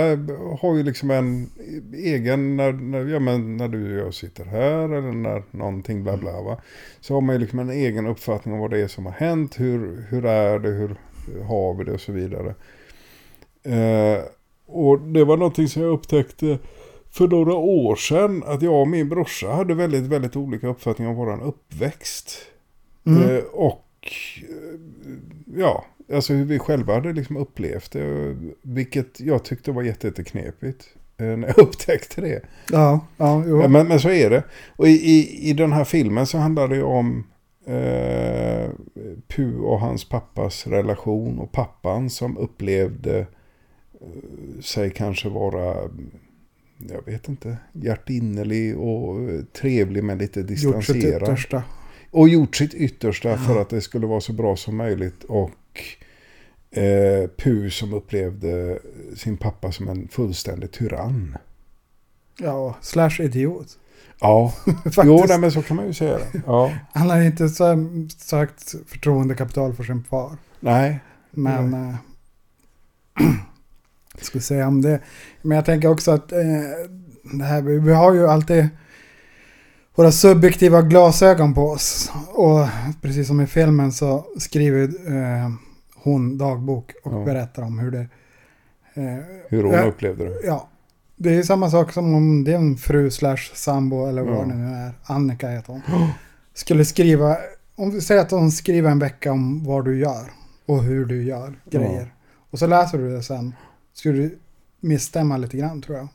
[0.59, 1.49] har ju liksom en
[1.93, 6.17] egen, när, när, ja, men när du och jag sitter här eller när någonting bla
[6.17, 6.57] bla va.
[7.01, 9.59] Så har man ju liksom en egen uppfattning om vad det är som har hänt,
[9.59, 10.95] hur, hur är det, hur
[11.43, 12.55] har vi det och så vidare.
[13.63, 14.21] Eh,
[14.67, 16.57] och det var någonting som jag upptäckte
[17.17, 21.17] för några år sedan, att jag och min brorsa hade väldigt, väldigt olika uppfattningar om
[21.17, 22.37] våran uppväxt.
[23.07, 23.21] Mm.
[23.35, 23.85] Eh, och
[24.41, 24.79] eh,
[25.57, 28.35] ja, alltså hur vi själva hade liksom upplevt det.
[28.61, 30.85] Vilket jag tyckte var jätte- jätteknepigt.
[31.17, 32.41] eh, När jag upptäckte det.
[32.71, 33.67] Ja, ja, jo.
[33.67, 34.43] Men, men så är det.
[34.75, 37.23] Och i, i, i den här filmen så handlar det ju om
[37.65, 38.69] eh,
[39.27, 41.39] Pu och hans pappas relation.
[41.39, 45.75] Och pappan som upplevde eh, sig kanske vara,
[46.77, 51.21] jag vet inte, hjärtinnerlig och eh, trevlig men lite Gjort sitt distanserad.
[51.21, 51.63] yttersta.
[52.11, 55.23] Och gjort sitt yttersta för att det skulle vara så bra som möjligt.
[55.23, 55.51] Och
[56.71, 58.79] eh, Pu som upplevde
[59.15, 61.37] sin pappa som en fullständig tyrann.
[62.39, 63.77] Ja, slash idiot.
[64.19, 64.53] Ja,
[65.03, 66.41] jo nej, men så kan man ju säga det.
[66.45, 67.85] Ja, Han har inte så
[68.17, 70.37] sökt förtroendekapital för sin far.
[70.59, 70.99] nej.
[71.31, 71.97] Men...
[74.17, 74.99] Eh, ska säga om det.
[75.41, 76.37] Men jag tänker också att eh,
[77.37, 78.67] det här, vi, har ju alltid
[79.95, 82.11] våra subjektiva glasögon på oss.
[82.33, 82.67] Och
[83.01, 85.49] precis som i filmen så skriver eh,
[85.95, 87.25] hon dagbok och Ja.
[87.25, 88.07] berättar om hur det...
[88.93, 89.83] Eh, Hur hon Ja.
[89.83, 90.35] upplevde det.
[90.43, 90.69] Ja,
[91.15, 94.39] det är samma sak som om din fru slash sambo eller vad Ja.
[94.41, 95.81] det nu är, Annika heter hon,
[96.53, 97.37] skulle skriva,
[97.75, 100.31] om vi säger att hon skriver en vecka om vad du gör
[100.65, 102.13] och hur du gör grejer.
[102.51, 103.53] Och så läser du det sen,
[103.95, 104.37] skulle du
[104.79, 106.07] misstämma lite grann tror jag.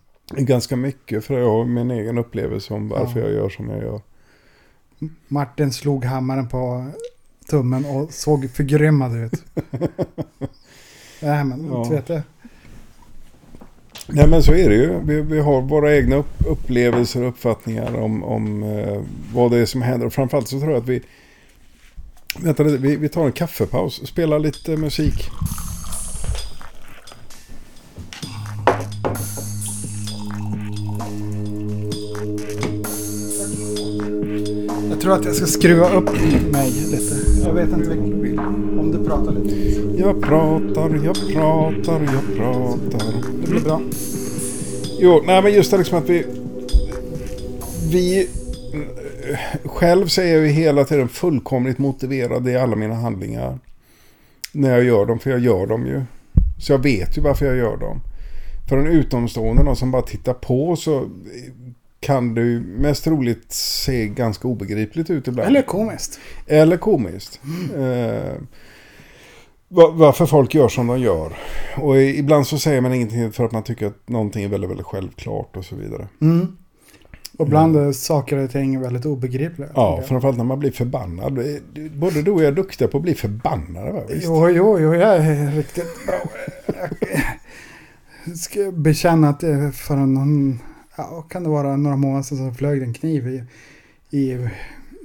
[0.47, 3.27] Ganska mycket för jag har min egen upplevelse om varför Ja.
[3.27, 4.01] jag gör som jag gör.
[5.29, 6.91] Martin slog hammaren på
[7.51, 9.33] tummen och såg förgrymmad ut.
[11.23, 11.85] Nej men, Ja.
[11.85, 12.23] vet det.
[14.09, 14.99] Nej men så är det ju.
[15.05, 19.03] Vi, vi har våra egna upp, upplevelser och uppfattningar om, om eh,
[19.35, 20.07] vad det är som händer.
[20.07, 21.03] Och framförallt så tror jag att vi...
[22.41, 25.31] Vänta lite, vi, vi tar en kaffepaus och spelar lite musik.
[35.01, 36.11] Jag tror att jag ska skruva upp
[36.53, 37.15] mig lite.
[37.45, 39.57] Jag vet inte vilken, om du pratar lite.
[40.03, 43.13] Jag pratar, jag pratar, jag pratar.
[43.43, 43.81] Det blir bra.
[44.99, 46.27] Jo, nej men just det liksom att vi...
[47.91, 48.29] Vi...
[49.65, 53.59] Själv är jag ju hela tiden fullkomligt motiverad i alla mina handlingar.
[54.53, 56.03] När jag gör dem, för jag gör dem ju.
[56.59, 58.01] Så jag vet ju varför jag gör dem.
[58.69, 61.05] För en utomstående, någon som bara tittar på så
[62.01, 65.49] kan det ju mest troligt se ganska obegripligt ut ibland.
[65.49, 66.21] Eller komiskt.
[66.47, 67.41] Eller komiskt.
[67.77, 68.35] Eh,
[69.69, 71.33] va- varför folk gör som de gör.
[71.77, 74.87] Och ibland så säger man ingenting för att man tycker att någonting är väldigt, väldigt
[74.87, 76.09] självklart och så vidare.
[76.21, 76.57] Mm.
[77.39, 79.69] Och ibland är saker och ting väldigt obegripliga.
[79.75, 81.39] Ja, framförallt när man blir förbannad.
[81.39, 81.45] Eh,
[81.95, 83.93] Både du och jag är duktiga på att bli förbannade.
[83.93, 84.01] Va?
[84.09, 84.25] Visst?
[84.27, 86.21] Jo, jo, jo, jag är riktigt bra.
[88.25, 90.59] Jag ska bekänna att det för någon,
[91.11, 93.45] ja, kan det vara några månader sedan så flög en kniv i,
[94.17, 94.49] i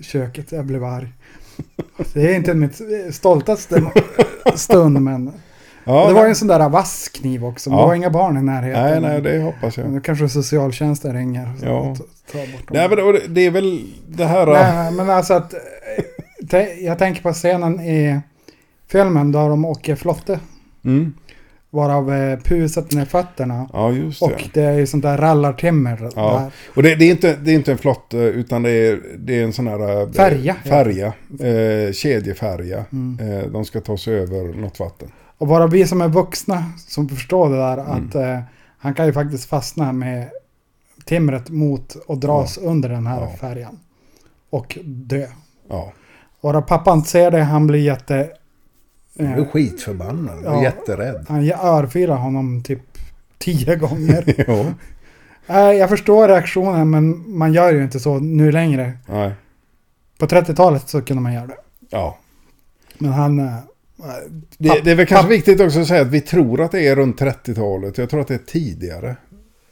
[0.04, 0.52] köket.
[0.52, 1.08] Jag blev arg.
[2.14, 2.82] Det är inte mitt
[3.12, 3.84] stoltaste
[4.56, 5.32] stund, men
[5.88, 7.70] Ja, det var ju en sån där vass kniv också.
[7.70, 7.84] men Ja.
[7.84, 8.84] Det var inga barn i närheten.
[8.84, 9.90] Nej, nej, det hoppas jag.
[9.94, 11.96] då kanske socialtjänsten ringer så Ja.
[12.32, 12.78] ta- bort dem.
[12.78, 14.46] Nej, men det, är väl det här...
[14.48, 15.54] Nej, men alltså att...
[16.54, 18.20] eh, Jag tänker på scenen i
[18.88, 20.40] filmen där de åker flotte.
[20.86, 21.14] Mm.
[21.76, 23.70] Varav eh, Pu sätter ner fötterna.
[23.74, 24.26] Ja, just det.
[24.26, 26.10] Och det är ju sånt där rallartimmer.
[26.16, 26.40] Ja.
[26.40, 26.52] Där.
[26.76, 29.44] Och det, det, är inte, det är inte en flotte utan det är, det är
[29.44, 30.02] en sån här...
[30.02, 30.70] eh, Färja, ja.
[30.70, 31.14] Färja.
[31.40, 32.86] Eh, kedjefärja.
[32.92, 33.30] Mm.
[33.40, 35.12] Eh, de ska ta sig över något vatten.
[35.38, 38.08] Och bara vi som är vuxna som förstår det där Mm.
[38.10, 38.40] att eh,
[38.78, 40.30] han kan ju faktiskt fastna med
[41.06, 43.32] timret mot och dras under den här Ja.
[43.40, 43.80] färjan.
[44.50, 45.26] Och dö.
[45.70, 45.92] Ja.
[46.42, 48.30] Och när pappan ser det, han blir jätte...
[49.18, 50.40] Jag Eh, är skitförbannad.
[50.44, 50.64] Ja.
[50.64, 51.26] Jätterädd.
[51.28, 52.82] han örfilar honom typ
[53.38, 54.24] tio gånger.
[54.48, 54.66] Jo.
[55.48, 58.94] Jag förstår reaktionen men man gör ju inte så nu längre.
[59.08, 59.32] Nej.
[60.18, 61.58] På 30-talet så kunde man göra det.
[61.90, 62.18] Ja.
[62.98, 63.54] Men han, eh,
[64.58, 66.96] Det, det är väl kanske viktigt också att säga att vi tror att det är
[66.96, 67.98] runt 30-talet.
[67.98, 69.16] Jag tror att det är tidigare.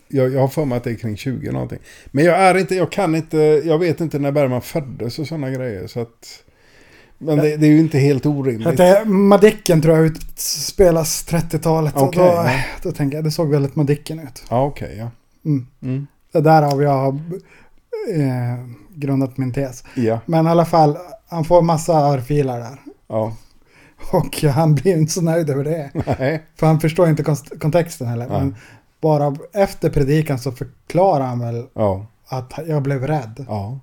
[0.07, 1.79] Jag, jag har för mig att det är kring 20 någonting.
[2.11, 5.49] Men jag är inte, jag kan inte, jag vet inte när Bergman föddes och sådana
[5.49, 5.87] grejer.
[5.87, 6.43] Så att,
[7.23, 8.77] men det, det är ju inte helt orimligt.
[8.77, 11.95] Det, Madicken tror jag utspelas 30-talet.
[11.95, 12.49] och Okej, då, ja.
[12.83, 14.43] då tänker jag, det såg väldigt Madicken ut.
[14.49, 15.09] Ja, okej, ja.
[15.45, 15.67] Mm.
[15.81, 16.07] Mm.
[16.33, 17.15] Det där har jag
[18.15, 19.83] eh, grundat min tes.
[19.95, 22.77] Ja, Men i alla fall, han får massa örfilar där.
[23.07, 23.33] ja.
[24.11, 25.91] Och han blir inte så nöjd över det.
[26.19, 26.43] Nej.
[26.55, 27.23] För han förstår inte
[27.59, 28.27] kontexten heller.
[28.27, 28.39] Nej.
[28.39, 28.55] Men
[29.01, 32.05] bara efter predikan så förklarar han väl Ja.
[32.27, 33.45] att jag blev rädd.
[33.47, 33.79] Ja.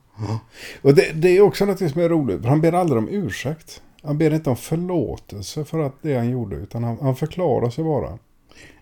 [0.83, 2.43] Och det, det är också något som är roligt.
[2.43, 3.83] för Han ber aldrig om ursäkt.
[4.03, 6.57] Han ber inte om förlåtelse för att det han gjorde.
[6.57, 8.19] Utan han, han förklarar sig bara.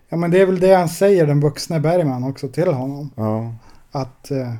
[0.09, 3.11] Ja men det är väl det han säger, den vuxne Bergman också till honom.
[3.15, 3.55] Ja.
[3.91, 4.53] Att eh,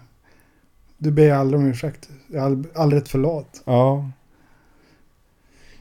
[0.98, 2.10] du ber aldrig om ursäkt.
[2.34, 3.62] Har aldrig ett förlåt.
[3.66, 4.10] Ja.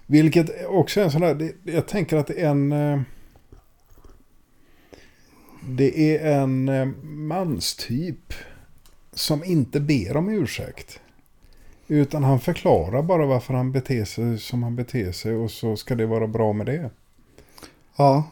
[0.07, 2.73] Vilket också är en sån där, det, jag tänker att det är en...
[2.73, 3.01] eh,
[5.71, 8.33] Det är en eh, manstyp
[9.19, 11.01] som inte ber om ursäkt.
[11.89, 15.95] Utan han förklarar bara varför han beter sig som han beter sig och så ska
[15.95, 16.91] det vara bra med det.
[17.97, 18.25] Ja.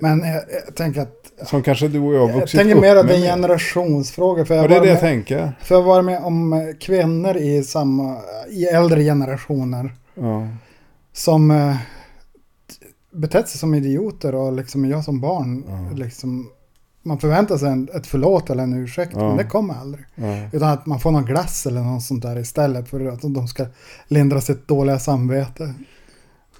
[0.00, 1.32] Men jag, jag tänker att...
[1.48, 3.14] Som kanske du och jag har Jag vuxit tänker upp mer att med.
[3.14, 4.44] det är en generationsfråga.
[4.44, 5.52] För jag, Ja, det är det jag med, tänker.
[5.60, 8.16] för jag var med om kvinnor i samma,
[8.50, 9.94] i äldre generationer.
[10.14, 10.48] Ja.
[11.12, 11.76] Som eh,
[13.10, 15.64] betett sig som idioter och liksom jag som barn.
[15.68, 15.96] Ja.
[15.96, 16.50] Liksom,
[17.06, 19.12] man förväntar sig en, ett förlåt eller en ursäkt.
[19.14, 19.28] Ja.
[19.28, 20.04] Men det kommer aldrig.
[20.14, 20.48] Ja.
[20.52, 22.88] Utan att man får någon glass eller något sånt där istället.
[22.88, 23.66] För att de ska
[24.08, 25.74] lindra sitt dåliga samvete.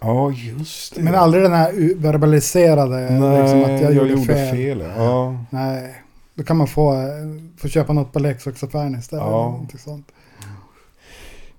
[0.00, 1.02] ja, just det.
[1.02, 3.10] Men aldrig den här verbaliserade.
[3.10, 4.84] Nej, liksom att jag, gjorde, fel.
[4.96, 5.44] Ja.
[5.50, 6.02] Nej,
[6.34, 7.08] då kan man få, eh,
[7.56, 9.24] få köpa något på leksaksaffären istället.
[9.24, 9.66] Ja.
[9.78, 10.06] Sånt.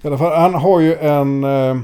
[0.02, 1.44] I alla fall, han har ju en...
[1.44, 1.78] Eh,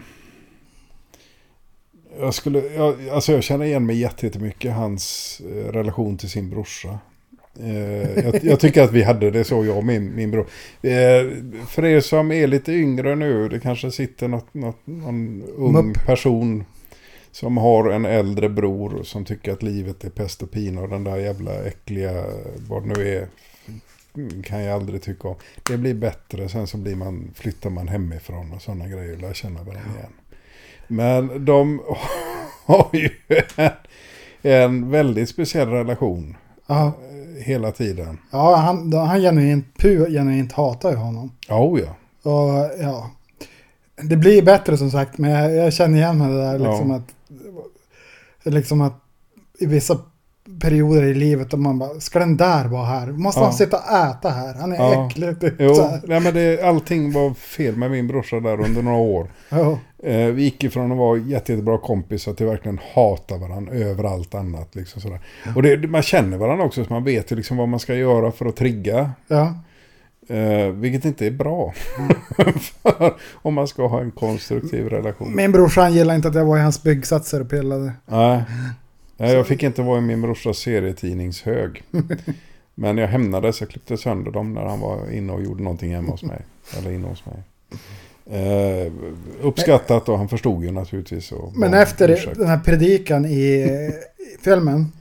[2.24, 2.60] jag skulle...
[2.60, 7.00] Jag, alltså jag känner igen mig jätte- jättemycket hans eh, relation till sin brorsa.
[7.60, 10.48] Eh, jag, jag tycker att vi hade det så, jag och min, min bror.
[10.82, 11.32] Eh,
[11.68, 16.06] för er som är lite yngre nu, det kanske sitter något, något, någon ung Mupp.
[16.06, 16.66] person
[17.32, 21.04] som har en äldre bror som tycker att livet är pest och pina och den
[21.04, 22.24] där jävla äckliga,
[22.70, 23.28] vad det nu är,
[24.44, 25.36] kan jag aldrig tycka om.
[25.70, 29.60] Det blir bättre, sen så blir man, flyttar man hemifrån och sådana grejer, lär känna
[29.64, 30.14] varandra igen.
[30.94, 31.82] Men de
[32.66, 33.10] har ju
[33.58, 33.72] en,
[34.42, 38.18] en väldigt speciell relation Ja, eh, hela tiden.
[38.32, 41.32] ja han, han genuint, pu genuint hatar ju honom.
[41.50, 41.96] Oh ja.
[42.32, 43.10] Och ja,
[44.04, 46.70] det blir bättre som sagt, men jag, jag känner igen mig det där Ja.
[46.72, 47.04] liksom att,
[48.44, 48.94] liksom att
[49.60, 50.00] i vissa
[50.60, 53.08] perioder i livet då man bara, ska den där vara här?
[53.08, 53.44] Måste Ja.
[53.46, 54.54] han sitta och äta här?
[54.54, 55.08] Han är Ja.
[55.08, 55.40] äcklig.
[55.40, 59.28] Typ, Jo, nej, men det, allting var fel med min brorsa där under några år.
[59.50, 59.80] Ja.
[60.04, 64.36] Eh, vi gick ifrån att vara jätte, jättebra kompisar till verkligen hata varandra över allt
[64.36, 64.76] annat.
[64.76, 65.20] Liksom sådär.
[65.56, 68.32] Och det, man känner varandra också så man vet ju liksom vad man ska göra
[68.32, 69.12] för att trigga.
[69.28, 69.54] ja.
[70.30, 71.74] Eh, vilket inte är bra.
[72.84, 75.36] för, om man ska ha en konstruktiv relation.
[75.36, 77.92] Min brorsa han gillade inte att jag var i hans byggsatser och pillade.
[78.06, 78.44] Nej.
[79.18, 81.84] Nej, jag fick inte vara i min brorsas serietidningshög.
[82.76, 86.12] Men jag hämnades, jag klippte sönder dem när han var inne och gjorde någonting hemma
[86.12, 86.42] hos mig.
[86.78, 87.36] Eller inne hos mig.
[88.42, 88.92] Eh,
[89.42, 91.32] uppskattat och han förstod ju naturligtvis.
[91.32, 92.38] Och Men efter ursäkt.
[92.38, 93.68] den här predikan i,
[94.42, 94.92] filmen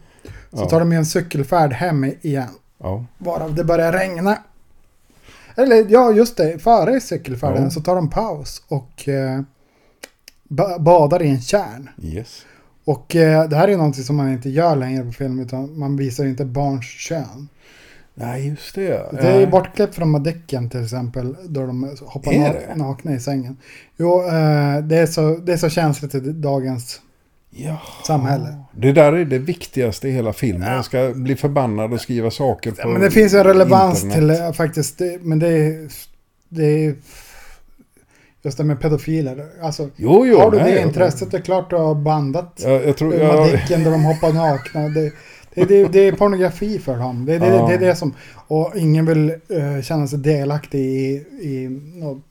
[0.52, 0.68] så Ja.
[0.68, 2.48] tar de ju en cykelfärd hem igen.
[2.78, 3.04] Ja.
[3.18, 4.38] Varav det börjar regna.
[5.56, 6.58] Eller ja, just det.
[6.58, 7.70] Före cykelfärden Ja.
[7.70, 9.40] så tar de paus och eh,
[10.48, 11.90] ba- badar i en kärn.
[12.02, 12.46] Yes.
[12.84, 15.96] Och eh, det här är någonting som man inte gör längre på film utan man
[15.96, 17.48] visar inte barns kön.
[18.14, 19.02] Nej, just det.
[19.12, 23.20] Det är ju Eh, bortklippt från Madicken till exempel då de hoppar na- nakna i
[23.20, 23.56] sängen.
[23.96, 27.00] Jo, eh, det, är så, det är så känsligt i dagens
[27.54, 27.80] Ja.
[28.06, 28.56] samhälle.
[28.76, 30.72] Det där är det viktigaste i hela filmen.
[30.72, 34.14] Jag ska bli förbannad och skriva saker på Men det finns en relevans internet.
[34.18, 35.00] till det faktiskt.
[35.20, 35.88] Men det är,
[36.48, 36.94] det är
[38.42, 39.46] just det med pedofiler.
[39.62, 40.38] Alltså, Jo, jo.
[40.38, 43.14] har du nej, det intresset, det är klart du har bandat Jag, jag tror...
[43.14, 44.88] ja, Jag, Madicken där de hoppar nakna.
[44.88, 45.12] Det,
[45.54, 47.24] det, det, det är pornografi för dem.
[47.26, 47.66] Det, Ja.
[47.68, 48.14] det är det som...
[48.48, 52.22] Och ingen vill eh, känna sig delaktig i, i något,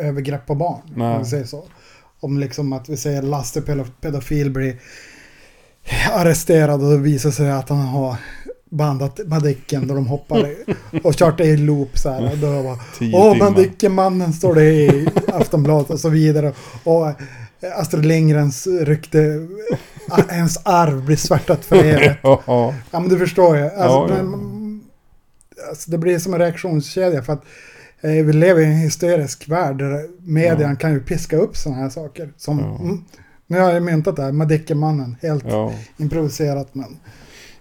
[0.00, 0.80] övergrepp på barn.
[0.96, 1.12] Nej.
[1.16, 1.64] Om vi säger så.
[2.20, 4.76] Om liksom att vi säger Lasse pedo- pedofil blir
[6.12, 8.16] arresterad och det visar sig att han har
[8.74, 10.50] bandat Madicken då de hoppar
[11.04, 12.32] och kört det i loop så här.
[12.32, 12.78] Och då bara,
[13.12, 13.36] Åh.
[13.38, 16.52] Madicken-mannen står det i Aftonbladet och så vidare.
[16.84, 17.14] Och eh,
[17.76, 19.46] Astrid Lindgrens rykte,
[20.18, 22.14] eh, ens arv blir svärtat för evigt.
[22.22, 22.74] Ja, ja.
[22.90, 23.62] Ja men du förstår ju.
[23.62, 24.22] Alltså, Ja, ja.
[24.22, 24.80] men,
[25.68, 27.44] alltså, det blir som en reaktionskedja för att
[28.00, 31.88] Eh, vi lever i en hysterisk värld där median kan ju piska upp sådana här
[31.90, 32.32] saker.
[32.36, 32.78] Som, Ja.
[32.80, 33.04] mm,
[33.46, 35.72] nu har jag myntat det här, Madickemannen, helt Ja.
[35.96, 36.96] improviserat men.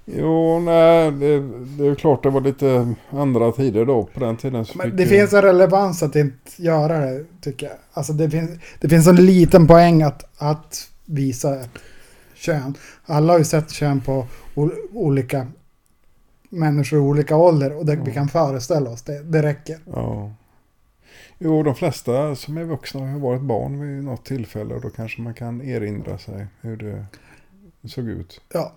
[0.06, 1.40] Jo, nej, det,
[1.78, 4.04] det är klart det var lite andra tider då.
[4.04, 7.76] På den tiden så Men det finns en relevans att inte göra det, tycker jag.
[7.94, 8.50] Alltså det finns,
[8.82, 11.58] det finns en liten poäng att, att visa
[12.36, 12.74] kön.
[13.06, 15.48] Alla har ju sett kön på ol- olika
[16.50, 19.24] människor i olika ålder och det, vi kan föreställa oss det.
[19.24, 19.78] Det räcker.
[19.94, 20.32] Ja.
[21.38, 25.22] Jo, de flesta som är vuxna har varit barn vid något tillfälle och då kanske
[25.22, 27.06] man kan erinra sig hur det
[27.90, 28.42] såg ut.
[28.54, 28.74] Ja.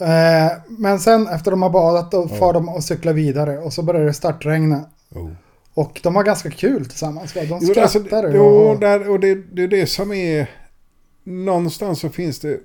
[0.00, 3.82] Eh, men sen efter de har badat då far de och cyklar vidare och så
[3.82, 4.84] börjar det startregna.
[5.10, 5.30] Oh.
[5.74, 7.36] Och de har ganska kul tillsammans.
[7.36, 7.42] Va?
[7.42, 7.82] De Jo, skrattar.
[7.82, 10.50] alltså, och- jo, där, och det, det är det som är...
[11.24, 12.60] Någonstans så finns det...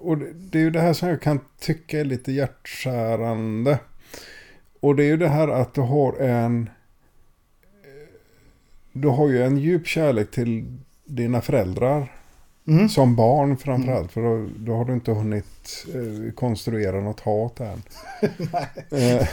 [0.00, 3.78] Och det, det är ju det här som jag kan tycka är lite hjärtskärande.
[4.80, 6.70] Och det är ju det här att du har en...
[8.92, 12.12] Du har ju en djup kärlek till dina föräldrar.
[12.66, 12.88] Mm.
[12.88, 14.12] Som barn framförallt.
[14.12, 17.82] För då, då har du inte hunnit eh, konstruera något hat än.
[18.90, 19.30] nej.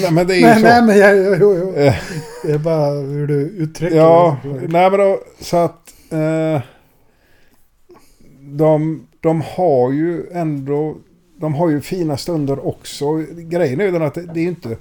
[0.00, 0.62] nej men det är ju Nej, så.
[0.62, 1.74] nej, men jag, jo, jo.
[1.74, 1.94] Eh.
[2.44, 4.50] Det är bara hur du uttrycker Ja, det.
[4.68, 6.60] nej men då, så att eh,
[8.40, 10.96] de, de har ju ändå,
[11.40, 13.16] de har ju fina stunder också.
[13.36, 14.76] Grejen är ju den att det, det är ju inte,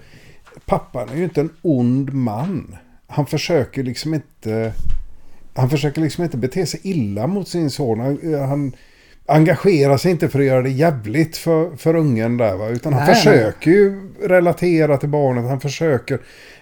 [0.66, 2.76] pappan är ju inte en ond man.
[3.08, 4.74] Han försöker liksom inte,
[5.58, 8.00] han försöker liksom inte bete sig illa mot sin son.
[8.00, 8.76] Han, han
[9.26, 12.68] engagerar sig inte för att göra det jävligt för, för ungen där va.
[12.70, 15.46] Utan han Nej, försöker ju relatera till barnet.
[15.46, 16.20] Han försöker.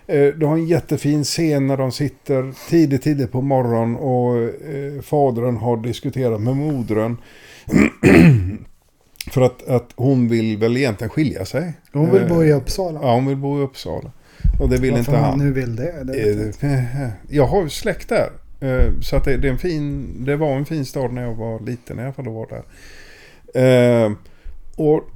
[0.07, 5.01] Eh, du har en jättefin scen när de sitter tidigt, tidigt på morgonen och eh,
[5.01, 7.17] fadern har diskuterat med modern.
[9.31, 11.73] för att, att hon vill väl egentligen skilja sig.
[11.93, 12.99] Hon vill Eh, bo i Uppsala.
[13.03, 14.11] Ja, hon vill bo i Uppsala.
[14.59, 15.39] Och det vill Varför inte man han.
[15.39, 16.03] nu vill det.
[16.03, 16.71] det vet jag.
[16.71, 18.29] Eh, Jag har ju släkt där.
[18.59, 21.35] Eh, så att det, det, är en fin, det var en fin stad när jag
[21.35, 22.27] var liten i alla fall.
[22.27, 22.63] och var där.
[24.05, 24.11] Eh,
[24.77, 25.09] Och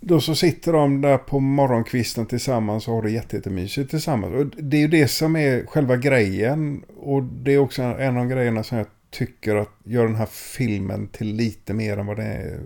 [0.00, 4.34] då så sitter de där på morgonkvisten tillsammans och har det jätte- jättemysigt tillsammans.
[4.34, 6.82] Och det är ju det som är själva grejen.
[6.96, 11.08] Och det är också en av grejerna som jag tycker att gör den här filmen
[11.08, 12.58] till lite mer än vad det är.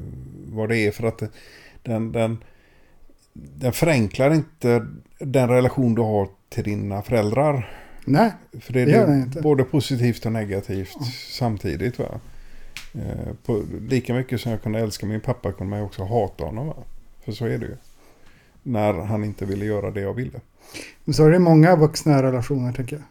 [0.46, 1.22] Vad det är för att
[1.82, 2.38] den, den,
[3.32, 4.86] den förenklar inte
[5.18, 7.70] den relation du har till dina föräldrar.
[8.04, 9.40] Nej, För det Det gör den inte.
[9.40, 10.96] både positivt och negativt
[11.30, 11.98] samtidigt.
[11.98, 12.20] Va?
[12.94, 16.66] Eh, på, lika mycket som jag kunde älska min pappa kunde man också hata honom.
[16.66, 16.74] Va?
[17.24, 17.76] För så är det ju.
[18.62, 20.40] När han inte ville göra det jag ville.
[21.04, 23.04] men så är det många vuxna relationer tycker jag.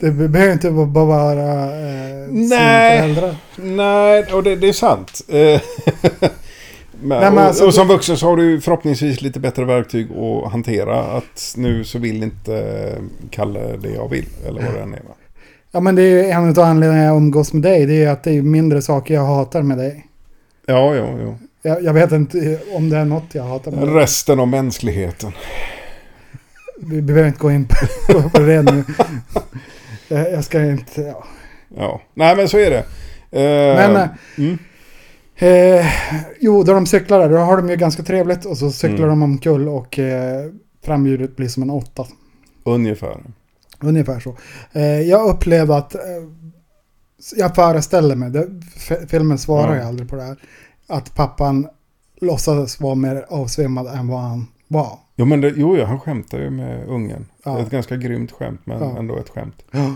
[0.00, 2.98] Det be- behöver inte bara vara eh, sina Nej.
[3.00, 3.36] föräldrar.
[3.56, 5.20] Nej, och det, det är sant.
[7.02, 10.08] Men, Nej, men och, alltså- och som vuxen så har du förhoppningsvis lite bättre verktyg
[10.12, 11.00] att hantera.
[11.02, 12.94] Att nu så vill inte
[13.30, 14.26] Kalle det jag vill.
[14.46, 14.98] Eller vad det än är.
[14.98, 15.14] Va?
[15.72, 17.86] Ja men det är en av anledningarna jag umgås med dig.
[17.86, 20.06] Det är att det är mindre saker jag hatar med dig.
[20.66, 21.34] Ja, ja, ja.
[21.62, 23.94] Jag, jag vet inte om det är något jag hatar med dig.
[23.94, 25.32] Resten av mänskligheten.
[26.80, 28.84] Vi behöver inte gå in på, det nu.
[30.08, 31.00] Jag, ska inte...
[31.00, 31.24] Ja.
[31.76, 32.78] Ja, nej men så är det.
[33.30, 33.96] Eh, Men...
[33.96, 34.08] eh,
[34.38, 34.58] mm.
[35.40, 35.86] Eh,
[36.40, 39.08] jo, då de cyklar där, då har de ju ganska trevligt och så cyklar Mm.
[39.08, 40.50] de omkull och eh,
[40.84, 42.06] framhjulet blir som en åtta.
[42.64, 43.16] Ungefär.
[43.80, 44.36] Ungefär så.
[44.72, 46.00] Eh, jag upplevde att, eh,
[47.36, 48.48] jag föreställer mig, det,
[49.08, 49.86] filmen svarar ju Ja.
[49.88, 50.36] aldrig på det här,
[50.86, 51.68] att pappan
[52.20, 54.98] låtsades vara mer avsvimmad än vad han var.
[55.16, 57.26] Jo, men det, jo, ja, han skämtar ju med ungen.
[57.44, 57.52] Ja.
[57.52, 58.98] Det är ett ganska grymt skämt, men Ja.
[58.98, 59.62] ändå ett skämt.
[59.70, 59.94] Ja.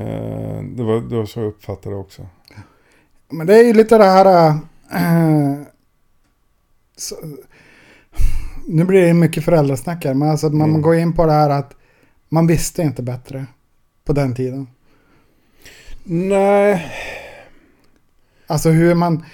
[0.00, 2.26] Eh, det, var, det var så jag uppfattade det också.
[3.28, 4.48] Men det är ju lite det här...
[4.92, 5.56] eh,
[6.96, 7.16] så,
[8.66, 10.82] nu blir det mycket föräldrasnack här, men alltså att man Mm.
[10.82, 11.74] går in på det här att
[12.28, 13.46] man visste inte bättre
[14.04, 14.68] på den tiden.
[16.04, 16.92] Nej,
[18.48, 19.24] Alltså hur man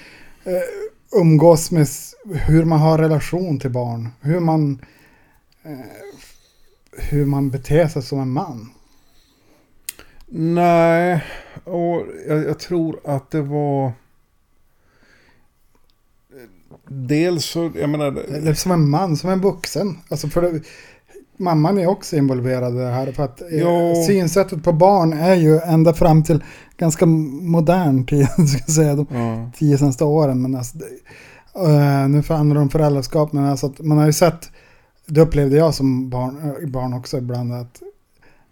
[0.45, 1.87] eh, umgås med,
[2.47, 4.85] hur man har relation till barn, hur man,
[5.63, 5.79] eh,
[6.99, 8.71] hur man beter sig som en man.
[10.27, 11.25] nej.
[11.65, 13.93] Och jag, jag tror att det var...
[16.89, 18.07] Dels så, jag menar...
[18.07, 19.99] Eller som en man, som en vuxen.
[20.09, 20.61] Alltså för det,
[21.37, 23.13] mamman är också involverad i det här.
[23.13, 23.95] För att eh, Jo.
[24.07, 26.45] synsättet på barn är ju ända fram till
[26.77, 29.51] ganska modern tid, ska jag säga, de Ja.
[29.59, 30.43] tio senaste åren.
[30.43, 30.85] Men alltså, det,
[31.55, 34.51] eh, nu handlar det om föräldraskap, men alltså att man har ju sett,
[35.07, 37.83] det upplevde jag som barn, eh, barn också ibland, att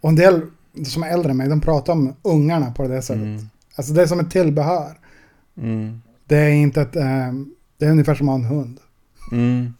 [0.00, 0.40] och en del
[0.84, 3.22] som är äldre än mig, de pratar om ungarna på det sättet.
[3.22, 3.48] Mm.
[3.76, 4.98] Alltså det är som ett tillbehör.
[5.56, 6.02] Mm.
[6.26, 7.32] Det är inte ett, eh,
[7.78, 8.80] det är ungefär som att ha en hund.
[9.32, 9.74] Mm.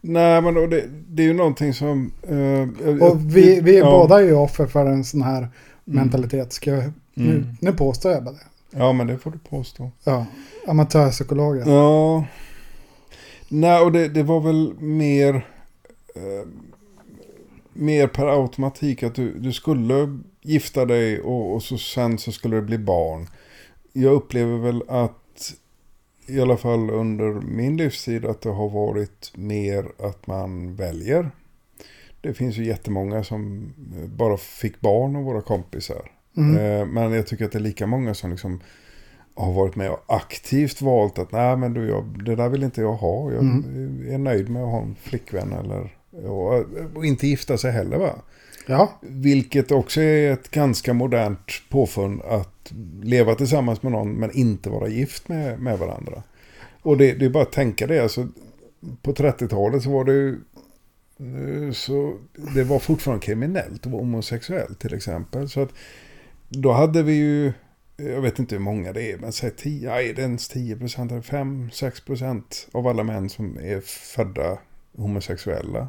[0.00, 2.12] Nej, men det, det är ju någonting som...
[2.22, 3.90] eh, Och vi, vi är ja.
[3.90, 5.48] båda ju offer för en sån här
[5.84, 6.52] mentalitet.
[6.52, 7.46] Ska jag, nu, Mm.
[7.60, 8.40] nu påstår jag bara det.
[8.78, 9.90] Ja, men det får du påstå.
[10.04, 10.26] Ja,
[10.66, 11.72] amatörpsykologer.
[11.72, 12.24] Ja.
[13.48, 15.34] Nej, och det, det var väl mer...
[16.14, 16.48] Eh,
[17.78, 22.56] mer per automatik att du, du skulle gifta dig och, och så sen så skulle
[22.56, 23.26] det bli barn.
[23.92, 25.54] Jag upplever väl att
[26.26, 31.30] i alla fall under min livstid att det har varit mer att man väljer.
[32.20, 33.72] Det finns ju jättemånga som
[34.16, 36.10] bara fick barn av våra kompisar.
[36.36, 36.56] Mm.
[36.56, 38.60] Eh, Men jag tycker att det är lika många som liksom
[39.34, 42.80] har varit med och aktivt valt att nej men du, jag, det där vill inte
[42.80, 43.32] jag ha.
[43.32, 44.08] Jag Mm.
[44.14, 46.64] är nöjd med att ha en flickvän eller och,
[46.94, 48.14] och inte gifta sig heller va.
[48.66, 54.70] Ja, Vilket också är ett ganska modernt påfund att leva tillsammans med någon men inte
[54.70, 56.22] vara gift med, med varandra.
[56.82, 58.02] Och det, det är bara att tänka det.
[58.02, 58.28] Alltså,
[59.02, 60.40] på 30-talet så var det ju
[61.18, 62.18] eh, så
[62.54, 65.48] det var fortfarande kriminellt att vara homosexuell till exempel.
[65.48, 65.70] Så att
[66.48, 67.52] då hade vi ju,
[67.96, 70.76] jag vet inte hur många det är, men säg 10, nej, det är ens 10
[70.76, 74.58] procent, 5-6 procent av alla män som är födda
[74.96, 75.88] homosexuella.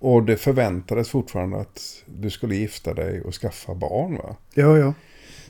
[0.00, 4.36] Och det förväntades fortfarande att du skulle gifta dig och skaffa barn va?
[4.54, 4.94] jo, jo.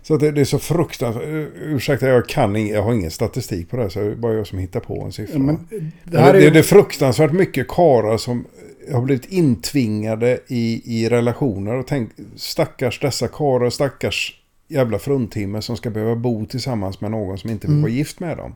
[0.02, 1.24] Så att det, det är så fruktansvärt,
[1.56, 4.34] ursäkta jag kan ing, jag har ingen statistik på det här så det är bara
[4.34, 5.34] jag som hittar på en siffra.
[5.34, 5.68] Ja, men
[6.04, 8.44] det är det, det är fruktansvärt mycket karar som
[8.92, 11.74] har blivit intvingade i, i relationer.
[11.74, 17.38] Och tänk, stackars dessa karar, stackars jävla fruntimmer som ska behöva bo tillsammans med någon
[17.38, 17.82] som inte vill Mm.
[17.82, 18.54] vara gift med dem.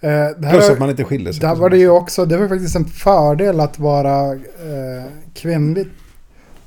[0.00, 1.40] Eh, Plus att man inte skiljer sig.
[1.40, 5.88] Där var det ju också, det var faktiskt en fördel att vara eh, kvinnligt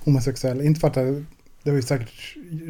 [0.04, 0.62] homosexuell.
[0.62, 1.24] Inte för att det,
[1.64, 2.10] det var ju säkert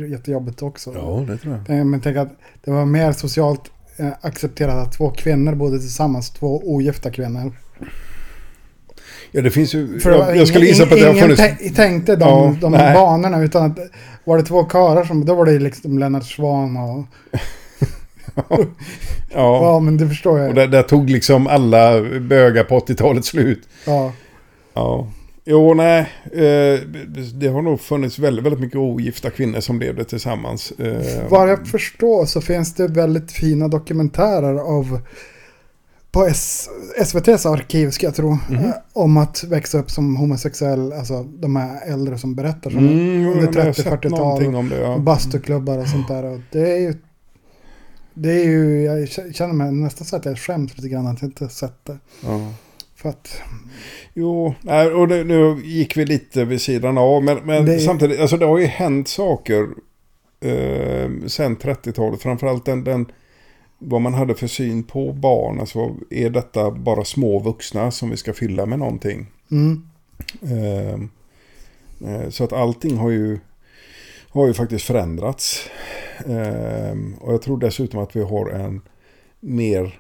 [0.10, 0.92] jättejobbigt också.
[0.96, 1.78] Ja, det tror jag.
[1.80, 2.30] Eh, Men tänk att
[2.64, 3.62] det var mer socialt
[3.98, 7.52] eh, accepterat att två kvinnor bodde tillsammans, två ogifta kvinnor.
[9.32, 10.00] Ja, det finns ju...
[10.00, 11.42] För jag, jag skulle ingen- gissa på att det har ingen funnits...
[11.42, 12.94] tän- tänkte de, Ja, de nej.
[12.94, 13.78] banorna utan att
[14.24, 17.06] var det två karlar som, då var det liksom Lennart Swahn och...
[18.36, 18.66] Ja,
[19.34, 20.50] Ja, men det förstår jag.
[20.50, 23.68] och där, där tog liksom alla bögar på 80-talet slut.
[23.86, 24.12] Ja.
[24.74, 25.08] Ja.
[25.46, 26.00] Jo, nej.
[26.34, 26.80] Eh,
[27.34, 30.72] det har nog funnits väldigt, väldigt mycket ogifta kvinnor som levde tillsammans.
[30.72, 35.00] Eh, Vad jag förstår så finns det väldigt fina dokumentärer av
[36.12, 38.38] på S, SVTs arkiv ska jag tro.
[38.50, 38.58] Mhm.
[38.66, 43.28] eh, Om att växa upp som homosexuell, alltså de här äldre som berättar som Mm,
[43.28, 44.10] under jag har sett 30-40-tal.
[44.20, 44.80] någonting om det.
[44.82, 44.98] Ja.
[44.98, 46.24] bastuklubbar och sånt där.
[46.24, 46.94] Och det är ju...
[48.22, 51.30] Det är ju, jag känner mig nästan så att jag skäms lite grann att jag
[51.30, 51.98] inte sett det.
[52.24, 52.54] Ja.
[52.96, 53.42] För att,
[54.14, 54.56] Jo,
[54.96, 57.24] och det, nu gick vi lite vid sidan av.
[57.24, 59.68] Men, men Det samtidigt, alltså det har ju hänt saker
[60.40, 62.22] eh, sen 30-talet.
[62.22, 63.06] Framförallt den, den,
[63.80, 65.60] vad man hade för syn på barn.
[65.60, 69.28] Alltså, är detta bara små vuxna som vi ska fylla med någonting?
[69.52, 69.84] mm,
[70.42, 70.94] Eh,
[72.12, 73.40] eh, så att allting har ju,
[74.32, 75.70] har ju faktiskt förändrats.
[76.26, 78.82] Eh, och jag tror dessutom att vi har en
[79.40, 80.00] mer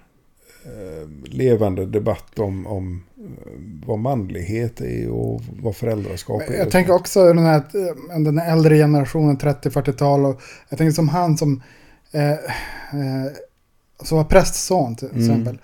[0.66, 6.54] eh, levande debatt om, om eh, vad manlighet är och vad föräldraskap är.
[6.54, 10.26] jag tänker också den här, eh, den här äldre generationen, 30-40-tal.
[10.26, 11.64] Och jag tänker som han som,
[12.12, 13.32] eh, eh,
[14.04, 15.22] som var prästson till Mm.
[15.22, 15.60] exempel.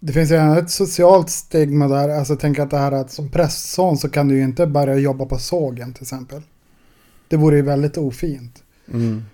[0.00, 2.08] Det finns ju ett socialt stigma där.
[2.08, 4.94] Alltså jag tänker att det här att som prästson så kan du ju inte börja
[4.94, 6.42] jobba på sågen till exempel.
[7.34, 8.62] Det vore ju väldigt ofint.
[8.92, 9.24] Mm,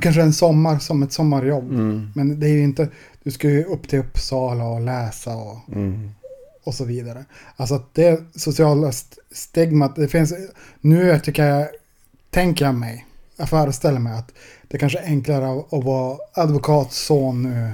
[0.00, 1.70] Kanske en sommar som ett sommarjobb.
[1.70, 2.88] mm, Men det är ju inte,
[3.22, 6.10] du ska ju upp till Uppsala och läsa och, mm.
[6.64, 7.24] och så vidare.
[7.56, 10.34] Alltså att det sociala st- stigmat, det finns,
[10.80, 11.68] nu tycker jag,
[12.30, 14.32] tänker jag mig, jag föreställer mig att
[14.68, 17.72] det kanske är enklare att, vara advokatson nu.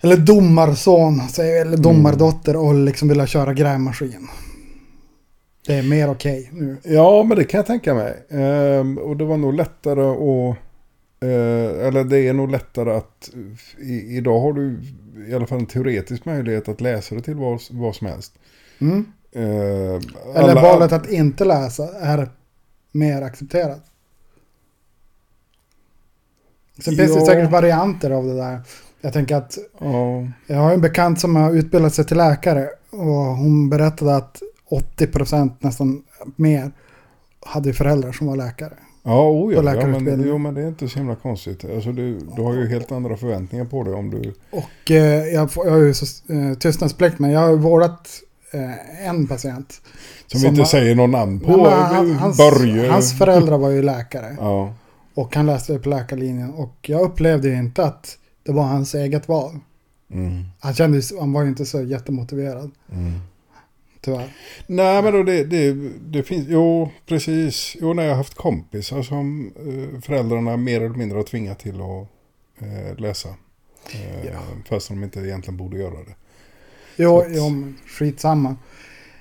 [0.00, 4.28] Eller domarson, eller domardotter och liksom vilja köra grävmaskin.
[5.68, 6.76] Det är mer okej nu.
[6.82, 8.26] Ja, men det kan jag tänka mig.
[8.30, 10.56] Ehm, och det var nog lättare att...
[11.20, 13.30] Eh, eller det är nog lättare att...
[13.78, 14.80] I, idag har du
[15.28, 18.32] i alla fall en teoretisk möjlighet att läsa det till vad, vad som helst.
[18.80, 19.04] Mm.
[19.32, 20.02] Eh, Eller
[20.34, 22.28] alla- valet att inte läsa är
[22.92, 23.82] mer accepterat.
[26.78, 28.60] Sen finns det säkert varianter av det där.
[29.00, 32.98] Jag tänker att Ja, jag har en bekant som har utbildat sig till läkare och
[33.36, 36.02] hon berättade att 80% nästan
[36.36, 36.70] mer
[37.46, 38.72] hade föräldrar som var läkare.
[39.02, 41.64] ja, oh, ja, ja men, jo, men det är inte så himla konstigt.
[41.64, 44.34] Alltså, du, du har ju helt andra förväntningar på det om du...
[44.50, 48.08] Och eh, jag, jag har ju så, eh, tystnadsplikt men jag har vårdat
[48.52, 49.80] eh, en patient.
[50.26, 51.56] Som, vi inte har- säger någon namn på.
[51.56, 52.90] Nej, han, hans, Börje.
[52.90, 54.36] hans föräldrar var ju läkare.
[54.40, 54.74] Ja.
[55.14, 56.50] Och han läste på läkarlinjen.
[56.54, 59.58] Och jag upplevde inte att det var hans eget val.
[60.12, 62.70] Mm, Han, kände, ju- han var ju inte så jättemotiverad.
[62.92, 63.12] mm.
[64.08, 64.34] Tyvärr.
[64.66, 67.76] Nej, men då det, det, det finns, jo precis.
[67.80, 71.74] Jo, när jag har haft kompisar som eh, föräldrarna mer eller mindre har tvingat till
[71.80, 72.08] att
[72.62, 73.28] eh, läsa.
[73.92, 74.38] Eh, Ja.
[74.68, 76.14] Fast de inte egentligen borde göra det.
[76.96, 78.56] Jo, att- jo skitsamma.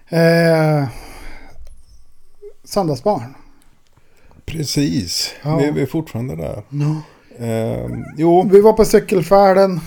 [0.09, 0.87] Eh,
[2.63, 3.33] Söndagsbarn.
[4.45, 5.57] Precis, Ja.
[5.57, 6.63] vi, vi är fortfarande där.
[6.69, 7.01] No.
[7.39, 9.79] Eh, jo, Vi var på cykelfärden.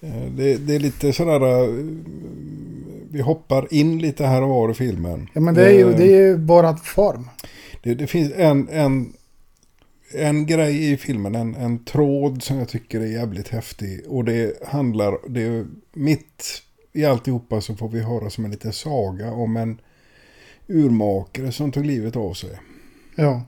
[0.00, 1.40] eh, det, det är lite sådär...
[3.12, 5.28] Eh, vi hoppar in lite här och var i filmen.
[5.32, 7.28] Ja men det är ju, Eh, det är ju vårat form.
[7.82, 9.12] Det, det finns en, en,
[10.14, 14.00] en grej i filmen, en, en tråd som jag tycker är jävligt häftig.
[14.08, 18.72] Och det handlar, det är mitt i alltihopa så får vi höra som en liten
[18.72, 19.80] saga om en
[20.68, 22.50] urmakare som tog livet av sig.
[23.16, 23.42] Ja.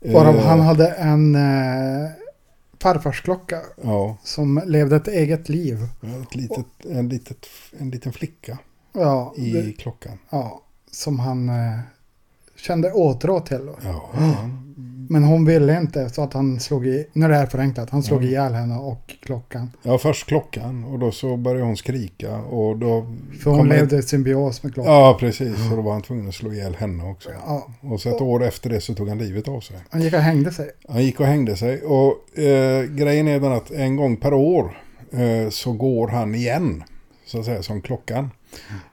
[0.00, 2.10] Varav Eh, han hade en eh,
[2.80, 5.78] farfarsklocka Ja, som levde ett eget liv.
[6.22, 7.46] ett litet, en, litet,
[7.78, 8.58] en liten flicka
[8.96, 10.18] Ja, i det, klockan.
[10.30, 11.78] ja som han eh,
[12.56, 13.68] kände åtrå till.
[13.84, 14.10] Ja,
[15.08, 18.18] Men hon ville inte så att han slog i, när det är förenklat, han slog
[18.18, 18.30] Mm.
[18.30, 19.70] ihjäl henne och klockan.
[19.82, 23.06] ja, först klockan och då så började hon skrika och då...
[23.42, 24.92] För hon levde i symbios med klockan.
[24.92, 25.70] Ja, precis.
[25.70, 27.28] Och då var han tvungen att slå ihjäl henne också.
[27.46, 29.76] Ja, Och så ett år efter det så tog han livet av sig.
[29.90, 30.70] han gick och hängde sig.
[30.88, 31.82] Han gick och hängde sig.
[31.82, 34.78] Och eh, grejen är den att en gång per år
[35.12, 36.84] eh, så går han igen.
[37.26, 38.30] Så att säga som klockan.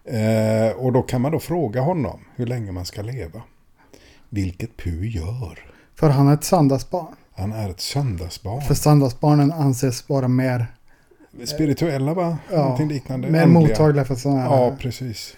[0.06, 3.42] Eh, och då kan man då fråga honom hur länge man ska leva.
[4.30, 5.60] Vilket Pu gör.
[5.96, 7.16] För han är ett söndagsbarn.
[7.36, 8.62] Han är ett söndagsbarn.
[8.62, 10.66] För söndagsbarnen anses vara mer,
[11.46, 12.38] Spirituella va?
[12.52, 13.30] Ja, Någonting liknande.
[13.30, 13.60] mer Andliga.
[13.68, 15.36] mottagliga för sådana här Ja, precis.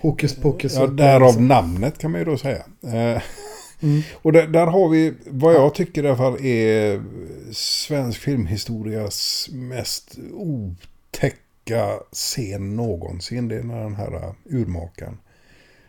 [0.00, 0.74] hokus pokus.
[0.74, 2.62] Ja, därav namnet kan man ju då säga.
[2.86, 3.22] Eh,
[3.82, 4.02] Mm.
[4.22, 7.02] Och där, där har vi vad jag tycker i alla fall är
[7.52, 11.36] svensk filmhistorias mest otäcka
[12.12, 13.48] scen någonsin.
[13.48, 15.18] Det är när den här urmakaren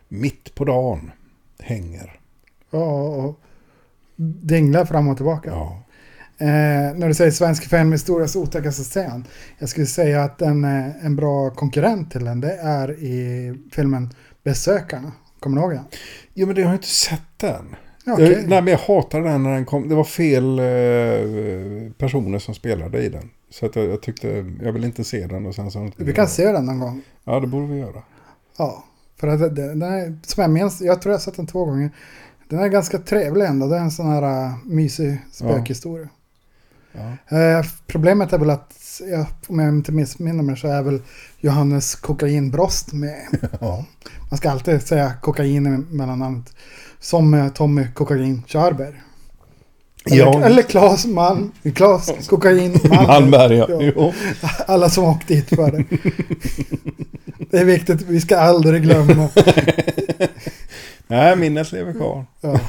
[0.08, 1.12] mitt på dagen
[1.60, 2.20] hänger.
[2.72, 3.40] Ja, och
[4.42, 5.50] dinglar fram och tillbaka.
[5.50, 5.84] Ja.
[6.40, 9.26] Eh, när du säger svensk filmhistorias otäckaste scen.
[9.58, 14.10] Jag skulle säga att en, eh, en bra konkurrent till den, det är i filmen
[14.44, 15.12] Besökarna.
[15.40, 15.86] Kommer du ihåg den?
[16.34, 17.76] Jo men det har jag inte sett den.
[18.08, 18.32] Okej.
[18.32, 19.90] Jag, nej men jag hatade den när den kom.
[19.90, 23.30] Det var fel eh, personer som spelade i den.
[23.50, 25.92] Så att jag, jag tyckte, jag vill inte se den och sen så...
[25.98, 27.02] Vi kan se den någon gång.
[27.24, 28.04] Ja det borde vi göra.
[28.58, 28.84] Ja,
[29.20, 31.92] för att den är, som jag minns, jag tror jag har sett den två gånger.
[32.50, 33.68] Den är ganska trevlig ändå.
[33.68, 36.10] Det är en sån här uh, mysig spökhistoria.
[36.92, 37.38] Ja.
[37.38, 41.02] Eh, problemet är väl att, ja, om jag inte missminner mig så är väl
[41.40, 43.28] Johannes kokainbrost med.
[43.62, 43.86] Ja.
[44.30, 46.56] Man ska alltid säga kokain i mellannamnet.
[47.00, 48.94] Som eh, Tommy Kokain Körberg.
[50.06, 50.44] Eller, Ja.
[50.46, 51.52] eller Claes Malm.
[51.76, 53.08] Claes Kokain Malm.
[53.08, 53.56] Malmberg
[53.96, 54.14] ja.
[54.68, 55.84] Alla som åkt dit för det.
[57.52, 59.30] Det är viktigt, vi ska aldrig glömma.
[61.08, 62.26] Nej, minnet lever kvar.
[62.42, 62.60] Ja.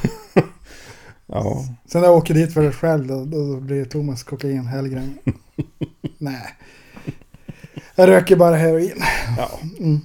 [1.27, 1.65] Ja.
[1.91, 5.17] Sen när jag åker dit för det själv då, då blir det Thomas Kokain Hellgren.
[6.17, 6.55] Nej.
[7.95, 9.03] Jag röker bara heroin.
[9.37, 9.49] ja.
[9.79, 10.01] Mm.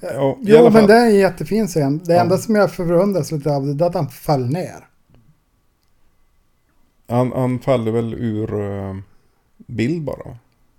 [0.00, 0.86] Ja i Jo, men fall.
[0.86, 2.00] det är en jättefin scen.
[2.04, 2.20] Det Ja.
[2.20, 4.86] enda som jag förundras lite av det är att han föll ner.
[7.08, 8.96] han, han faller väl ur uh,
[9.66, 10.36] bild bara.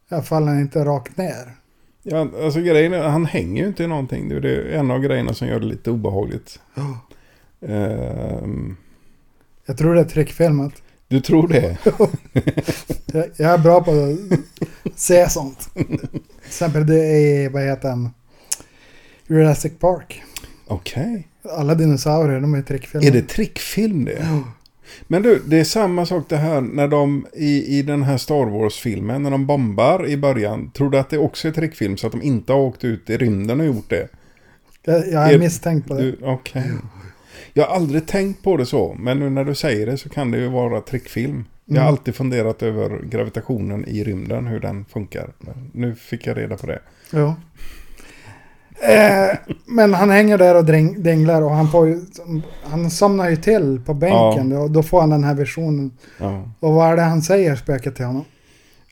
[0.09, 1.55] Jag faller inte rakt ner.
[2.03, 4.29] Ja, alltså grejen är, han hänger ju inte i någonting.
[4.29, 6.59] Det är en av grejerna som gör det lite obehagligt.
[7.67, 8.75] Ehm,
[9.65, 10.73] Jag tror det är trickfilmat.
[11.07, 11.77] du tror det?
[13.13, 15.69] Jag, jag är bra på att se sånt.
[15.73, 16.09] Till
[16.45, 18.09] exempel det är, vad heter den?
[19.27, 20.23] Jurassic Park.
[20.67, 21.27] Okej.
[21.49, 23.07] Alla dinosaurier, de är trickfilmade.
[23.07, 24.27] Är det trickfilm det?
[25.07, 28.45] Men du, det är samma sak det här när de i, i den här Star
[28.45, 30.71] Wars-filmen, när de bombar i början.
[30.71, 33.17] Tror du att det också är trickfilm så att de inte har åkt ut i
[33.17, 34.07] rymden och gjort det?
[34.83, 36.15] Jag, jag är Är- misstänkt på det.
[36.21, 36.71] Okej.
[37.53, 40.31] Jag har aldrig tänkt på det så, men nu när du säger det så kan
[40.31, 41.45] det ju vara trickfilm.
[41.65, 41.91] Jag har Mm.
[41.93, 45.29] alltid funderat över gravitationen i rymden, hur den funkar.
[45.39, 46.79] Men nu fick jag reda på det.
[47.11, 47.35] Ja.
[48.87, 52.01] Eh, men han hänger där och dring, dinglar och han får ju,
[52.63, 55.91] han somnar ju till på bänken och då får han den här visionen.
[56.19, 56.49] Ja.
[56.59, 58.25] Och vad är det han säger, spöket till honom?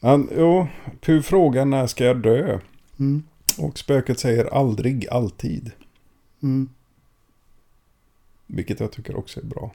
[0.02, 0.68] Han, jo,
[1.02, 2.60] Pu frågar när ska jag dö?
[3.00, 3.24] Mm.
[3.58, 5.72] Och spöket säger aldrig, alltid.
[6.44, 6.70] Mm.
[8.48, 9.72] Vilket jag tycker också är bra.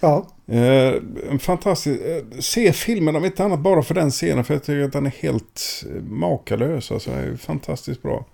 [0.00, 0.94] Ja, Eh,
[1.30, 2.00] en fantastisk...
[2.00, 4.44] Eh, se filmen om inte annat bara för den scenen.
[4.44, 6.92] För jag tycker att den är helt eh, makalös.
[6.92, 8.24] Alltså, är ju fantastiskt bra.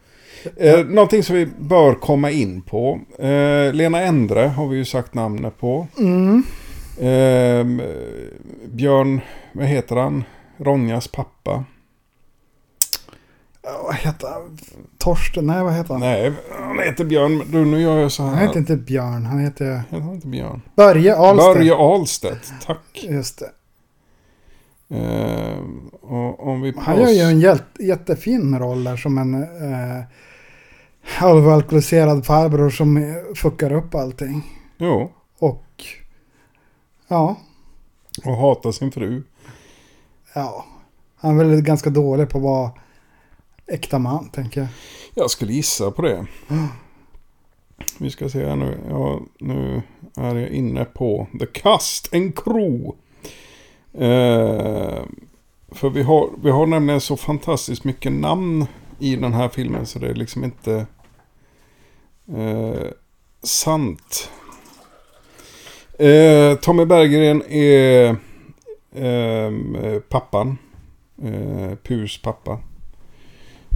[0.56, 3.00] Eh, någonting som vi bör komma in på.
[3.18, 5.86] Eh, Lena Endre har vi ju sagt namnet på.
[5.98, 6.42] mm.
[7.00, 7.66] Eh,
[8.70, 9.20] Björn,
[9.52, 10.24] vad heter han?
[10.56, 11.64] Ronjas pappa.
[13.84, 14.58] Vad heter han?
[14.98, 15.46] Torsten?
[15.46, 16.00] Nej, vad heter han?
[16.00, 17.42] Nej, han heter Björn.
[17.52, 18.30] Du, nu gör jag så här.
[18.30, 20.62] Han heter inte Björn, han heter Han heter inte Björn.
[20.76, 21.54] Börje Ahlstedt.
[21.56, 23.04] Börje Ahlstedt, tack.
[23.08, 23.50] Just det.
[24.96, 25.58] Eh,
[26.02, 30.04] och om vi Han gör ju en jätte, jättefin roll där som en eh,
[31.08, 34.42] halvalkoholiserad farbror som fuckar upp allting.
[34.78, 35.64] Jo, Och
[37.08, 37.36] ja,
[38.24, 39.22] och hatar sin fru.
[40.34, 40.64] ja.
[41.20, 42.70] Han är väl ganska dålig på att vara
[43.66, 44.68] äkta man, tänker jag.
[45.14, 46.26] Jag skulle gissa på det.
[47.98, 48.78] Vi ska se här nu.
[48.88, 49.82] Ja, nu
[50.16, 52.92] är jag inne på The Cast and Crew.
[53.94, 55.02] Eh,
[55.70, 58.66] för vi har, vi har nämligen så fantastiskt mycket namn
[58.98, 60.86] i den här filmen så det är liksom inte
[62.36, 62.86] eh,
[63.42, 64.30] sant.
[65.98, 68.16] Eh, Tommy Berggren är
[68.94, 70.58] eh, pappan.
[71.22, 72.58] Eh, Pus pappa.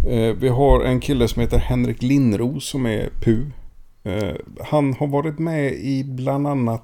[0.08, 3.46] Eh, vi har en kille som heter Henrik Lindros som är Pu.
[4.04, 4.34] Eh,
[4.64, 6.82] han har varit med i bland annat,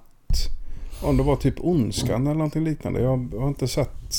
[1.03, 3.01] om det var typ Ondskan eller någonting liknande.
[3.01, 4.14] Jag har inte sett,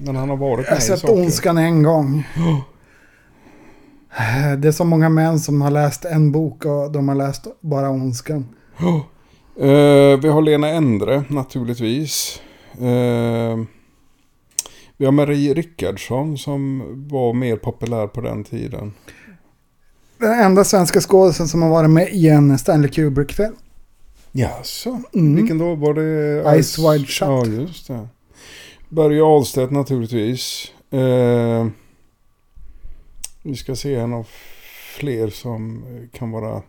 [0.00, 1.14] men han har varit Jag har med i sett saker.
[1.14, 2.24] Ondskan en gång.
[4.58, 7.90] Det är så många män som har läst en bok och de har läst bara
[7.90, 8.48] Ondskan.
[9.56, 12.40] Eh, vi har Lena Endre naturligtvis.
[12.74, 13.58] Eh,
[14.96, 18.92] vi har Marie Rickardsson som var mer populär på den tiden.
[20.18, 23.54] Den enda svenska skådisen som har varit med i en Stanley Kubrick-film.
[24.32, 25.00] Jaså?
[25.14, 25.36] Mm.
[25.36, 26.50] Vilken då var det?
[26.50, 27.28] Eyes Wide Shut.
[27.28, 28.08] Ja, just det.
[28.88, 30.72] Börje Ahlstedt naturligtvis.
[30.90, 31.66] Eh,
[33.44, 34.24] vi ska se här några
[34.96, 36.62] fler som kan vara...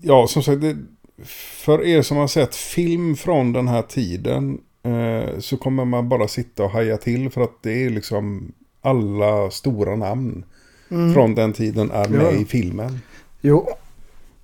[0.00, 0.76] Ja, som sagt, det,
[1.24, 6.28] för er som har sett film från den här tiden eh, så kommer man bara
[6.28, 10.44] sitta och haja till för att det är liksom alla stora namn
[10.90, 11.14] Mm.
[11.14, 12.30] från den tiden är med Ja.
[12.32, 12.98] i filmen.
[13.40, 13.68] Jo,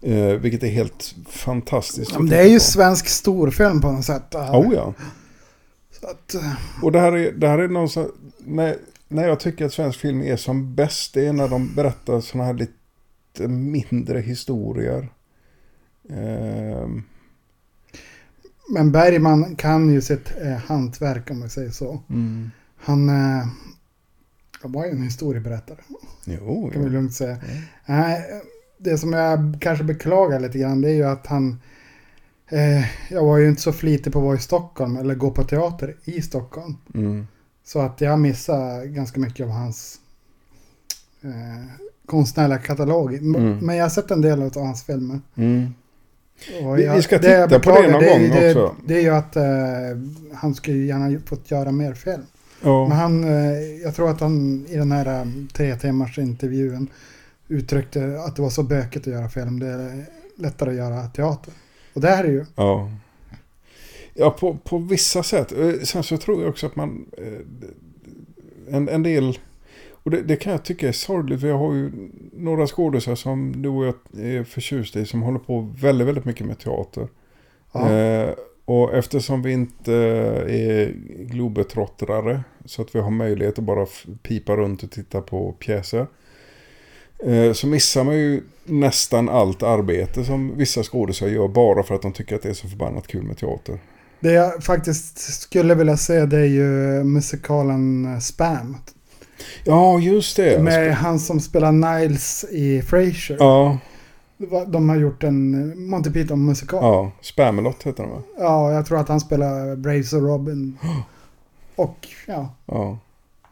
[0.02, 2.10] Eh, vilket är helt fantastiskt.
[2.14, 4.22] ja, det är ju svensk storfilm på något sätt.
[4.32, 4.52] här.
[4.60, 4.94] Oh ja.
[6.02, 8.06] Att, eh, Och det här är, det här är någon så,
[8.38, 8.76] när,
[9.08, 12.46] när jag tycker att svensk film är som bäst, det är när de berättar sådana
[12.46, 15.08] här lite mindre historier.
[16.10, 17.02] Ehm,
[18.68, 22.02] men Bergman kan ju sitt eh, hantverk om man säger så.
[22.76, 23.46] Han, eh,
[24.62, 25.78] var ju en historieberättare.
[26.24, 26.92] jo, kan vi jo.
[26.92, 27.38] lugnt säga.
[27.86, 28.42] Nej,
[28.78, 31.60] det som jag kanske beklagar lite grann det är ju att han...
[32.48, 35.44] Eh, jag var ju inte så flitig på att vara i Stockholm eller gå på
[35.44, 36.76] teater i Stockholm.
[36.94, 37.26] Mm.
[37.68, 40.00] Så att jag missade ganska mycket av hans
[41.22, 41.64] eh,
[42.06, 43.14] konstnärliga katalog.
[43.14, 43.58] Mm.
[43.58, 45.20] Men jag har sett en del av hans filmer.
[45.36, 45.74] Mm.
[46.76, 48.74] Vi- jag- vi ska det titta på det någon ju gång det, också.
[48.86, 49.42] Det är ju att eh,
[50.34, 52.22] han skulle gärna fått göra mer film.
[52.60, 52.88] Men Ja.
[52.88, 56.88] han, eh, jag tror att han i den här eh, tre timmars intervjun
[57.48, 59.58] uttryckte att det var så bökigt att göra film.
[59.60, 60.06] Det är
[60.36, 61.52] lättare att göra teater.
[61.94, 62.90] Och det här är ju, ja.
[64.18, 65.52] Ja, på, på vissa sätt.
[65.52, 67.06] Eh, Sen så tror jag också att man...
[67.18, 69.38] eh, En, en del...
[70.02, 71.40] Och det, det kan jag tycka är sorgligt.
[71.40, 71.90] För jag har ju
[72.32, 73.94] några skådespelare som du och jag
[74.24, 75.06] är förtjusta i.
[75.06, 77.08] Som håller på väldigt, väldigt mycket med teater.
[77.72, 79.92] ja, Eh, och eftersom vi inte
[80.48, 83.86] är globetrottrare så att vi har möjlighet att bara
[84.22, 86.06] pipa runt och titta på pjäser.
[87.18, 92.02] Eh, så missar man ju nästan allt arbete som vissa skådespelare gör bara för att
[92.02, 93.78] de tycker att det är så förbannat kul med teater.
[94.20, 98.76] Det jag faktiskt skulle vilja se det är ju musikalen Spam.
[99.64, 100.62] Ja, just det.
[100.62, 103.36] Med han som spelar Niles i Frasier.
[103.40, 103.78] Ja,
[104.66, 106.82] De har gjort en Monty Python-musikal.
[106.82, 107.12] ja.
[107.22, 108.22] Spamelot heter den va?
[108.38, 110.78] Ja, jag tror att han spelar Braves och Robin.
[111.76, 112.98] Och ja, Ja.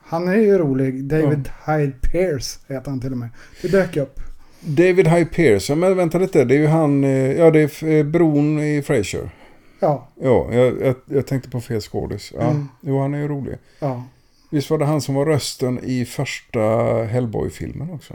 [0.06, 1.04] han är ju rolig.
[1.04, 3.28] David Hyde Pierce heter han till och med.
[3.62, 4.20] Det dök upp.
[4.60, 6.44] David Hyde Pierce, ja, men vänta lite.
[6.44, 9.30] Det är ju han, eh, ja det är eh, bron i Frasier.
[9.80, 12.32] Ja, Ja, jag, jag, jag tänkte på fel skådis.
[12.36, 12.68] Ja, Mm.
[12.80, 13.58] Jo, han är ju rolig.
[13.80, 14.04] ja.
[14.50, 16.60] Visst var det han som var rösten i första
[17.04, 18.14] Hellboy-filmen också?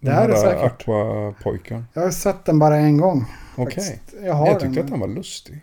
[0.00, 0.86] Det är här säkert.
[0.88, 1.84] Aqua-pojken.
[1.94, 3.24] Jag har sett den bara en gång.
[3.56, 3.84] Okej.
[3.84, 4.14] faktiskt.
[4.24, 4.84] Jag Jag tyckte den.
[4.84, 5.60] att han var lustig.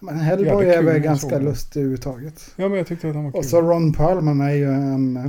[0.00, 2.50] Men Hellboy är väl ganska lustig överhuvudtaget.
[2.56, 3.38] Ja, men jag tyckte att han var kul.
[3.38, 5.16] Och så Ron Perlman är ju en...
[5.16, 5.26] eh,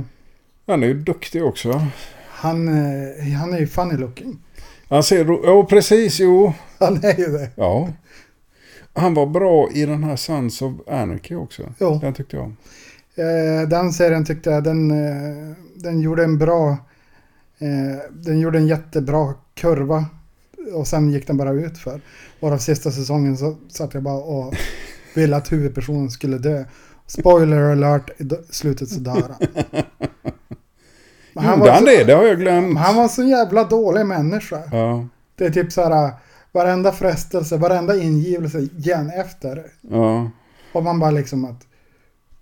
[0.66, 1.86] Han är ju duktig också.
[2.28, 4.38] Han, eh, han är ju funny looking.
[4.88, 5.46] Han ser...
[5.46, 6.20] Ja, precis.
[6.20, 6.52] Jo.
[6.78, 7.50] Han är ju det.
[7.54, 7.88] Ja.
[8.96, 11.62] Han var bra i den här Sons of Anarchy också.
[11.80, 11.98] Jo.
[12.02, 12.46] Den tyckte jag.
[13.16, 16.70] Eh, den serien tyckte jag, den, eh, den gjorde en bra...
[17.58, 20.04] Eh, den gjorde en jättebra kurva.
[20.74, 22.00] Och sen gick den bara ut för.
[22.40, 24.54] Varav sista säsongen så satt jag bara och
[25.14, 26.64] ville att huvudpersonen skulle dö.
[27.06, 29.48] Spoiler alert, i slutet så dör han.
[31.58, 32.04] Gjorde han så- det?
[32.04, 32.78] Det har jag glömt.
[32.78, 34.62] Han var så jävla dålig människa.
[34.72, 36.12] Ja, Det är typ så här,
[36.56, 39.66] varenda frestelse, varenda ingivelse igen efter.
[39.80, 40.30] ja,
[40.72, 41.66] Och man bara liksom att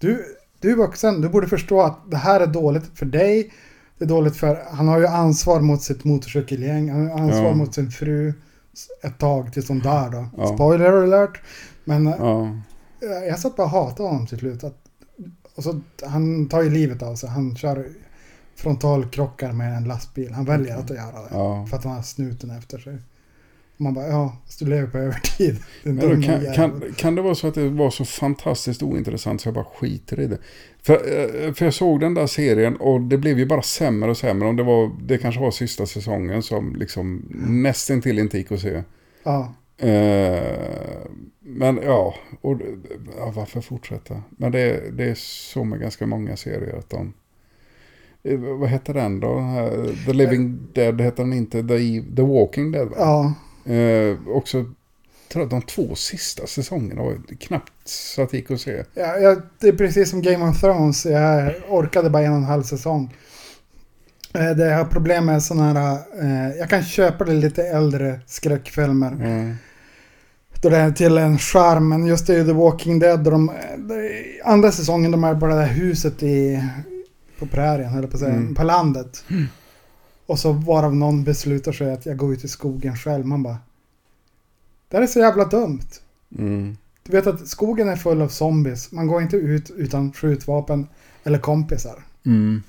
[0.01, 0.25] du,
[0.61, 3.53] du är vuxen, du borde förstå att det här är dåligt för dig.
[3.99, 7.55] Det är dåligt för, han har ju ansvar mot sitt motorcykelgäng, han har ansvar Ja.
[7.55, 8.33] mot sin fru
[9.03, 10.27] ett tag tills hon dör då.
[10.37, 10.47] Ja.
[10.47, 11.41] Spoiler alert.
[11.85, 12.49] Men eh, ja.
[13.29, 14.65] jag satt bara och hatade honom till slut.
[14.65, 14.79] Att,
[15.55, 17.89] och så, han tar ju livet av sig, han kör
[18.57, 20.33] frontalkrockar med en lastbil.
[20.33, 21.69] Han väljer att göra det.
[21.69, 22.99] För att han har snuten efter sig.
[23.85, 25.57] Man bara, ja, du lever på övertid.
[25.82, 29.55] Men kan, kan, kan det vara så att det var så fantastiskt ointressant så jag
[29.55, 30.39] bara skiter i det?
[30.82, 34.16] För, eh, för jag såg den där serien och det blev ju bara sämre och
[34.16, 34.49] sämre.
[34.49, 38.82] Om det, var, det kanske var sista säsongen som liksom nästintill inte gick att se.
[39.24, 41.07] Ja, Eh,
[41.41, 42.61] men ja, och,
[43.18, 44.22] ja, varför fortsätta?
[44.30, 47.12] Men det, det är så med ganska många serier att de...
[48.24, 49.43] eh, Vad heter den då?
[50.07, 51.62] The Living Dead heter den inte.
[51.62, 52.95] The, The Walking Dead va?
[52.99, 53.35] ja,
[53.67, 54.65] Eh, också,
[55.33, 58.85] tror jag, de två sista säsongerna var knappt så att det gick att se.
[58.95, 61.07] ja, ja, det är precis som Game of Thrones.
[61.07, 63.15] Jag orkade bara en och en halv säsong.
[64.35, 68.21] Eh, Det jag har problem med sådana här, eh, jag kan köpa det lite äldre
[68.27, 69.12] skräckfilmer.
[69.12, 69.55] Mm.
[70.62, 73.25] Då det är till en charm, men just det är The Walking Dead.
[73.25, 74.11] De, det,
[74.45, 76.65] andra säsongen, de är bara det här huset i,
[77.39, 78.55] på prärien, eller på, att säga, Mm.
[78.55, 79.25] på landet.
[80.27, 83.27] Och så varav någon beslutar sig att jag går ut i skogen själv.
[83.27, 83.59] Man bara,
[84.89, 85.89] det här är så jävla dumt.
[86.39, 86.77] Mm.
[87.03, 88.93] Du vet att skogen är full av zombies.
[88.93, 90.89] Man går inte ut utan skjutvapen
[91.25, 92.05] eller kompisar.
[92.27, 92.62] Mm.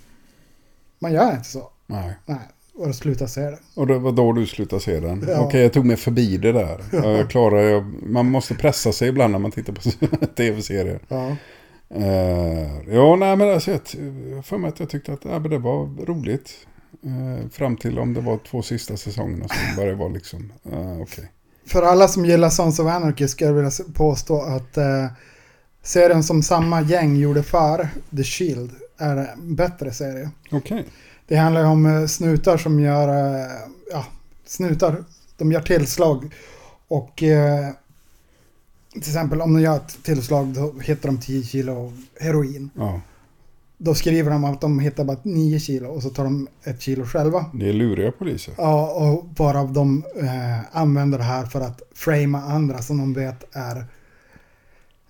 [1.00, 1.70] Man gör inte så.
[1.88, 2.14] Nej.
[2.26, 2.40] Nej,
[2.76, 3.60] och då slutar se det.
[3.76, 5.26] Och det var då du slutade se den?
[5.28, 5.40] Ja.
[5.40, 6.82] Okej, jag tog mig förbi det där.
[6.92, 7.12] Ja.
[7.12, 9.82] Jag klarar, jag, man måste pressa sig ibland när man tittar på
[10.36, 11.00] tv-serier.
[11.08, 11.36] Ja.
[11.96, 13.82] Uh, ja, nej men alltså, jag
[14.32, 16.68] jag för mig att jag tyckte att ja, men det var roligt.
[17.04, 21.32] Eh, fram till om det var två sista säsongerna som började vara liksom, uh, okej.
[21.66, 25.08] För alla som gillar Sons of Anarchy ska jag vilja påstå att eh,
[25.84, 30.30] serien som samma gäng gjorde för The Shield är en bättre serie.
[30.52, 30.86] Okej.
[31.28, 33.52] Det handlar ju om eh, snutar som gör, eh,
[33.92, 34.06] ja,
[34.46, 35.04] snutar,
[35.38, 36.34] de gör tillslag.
[36.88, 37.70] Och eh,
[38.92, 42.70] till exempel om de gör ett tillslag då hittar de 10 kilo heroin.
[42.76, 43.02] Ja,
[43.86, 47.06] Då skriver de att de hittar bara 9 kilo och så tar de ett kilo
[47.06, 47.46] själva.
[47.54, 48.54] det är luriga poliser.
[48.58, 53.56] Ja, och varav de eh, använder det här för att framea andra som de vet
[53.56, 53.78] är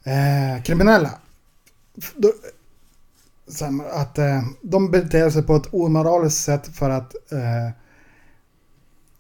[0.04, 1.12] eh, kriminella.
[2.16, 2.32] Då,
[3.92, 7.70] att eh, de beter sig på ett omoraliskt sätt för att eh,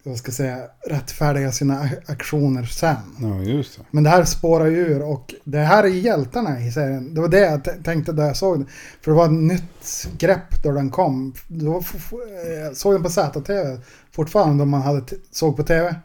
[0.06, 2.95] vad ska jag säga, rättfärdiga sina aktioner sen.
[3.22, 3.84] Ja, just det.
[3.91, 7.14] Men det här spårar ju ur och det här är hjältarna i serien.
[7.14, 8.68] Det var det jag tänkte när jag såg den.
[9.01, 11.34] För det var ett nytt grepp då den kom.
[11.47, 12.14] Då f-
[12.68, 13.78] eh, såg den på ZTV
[14.12, 15.95] fortfarande om man hade såg på TV.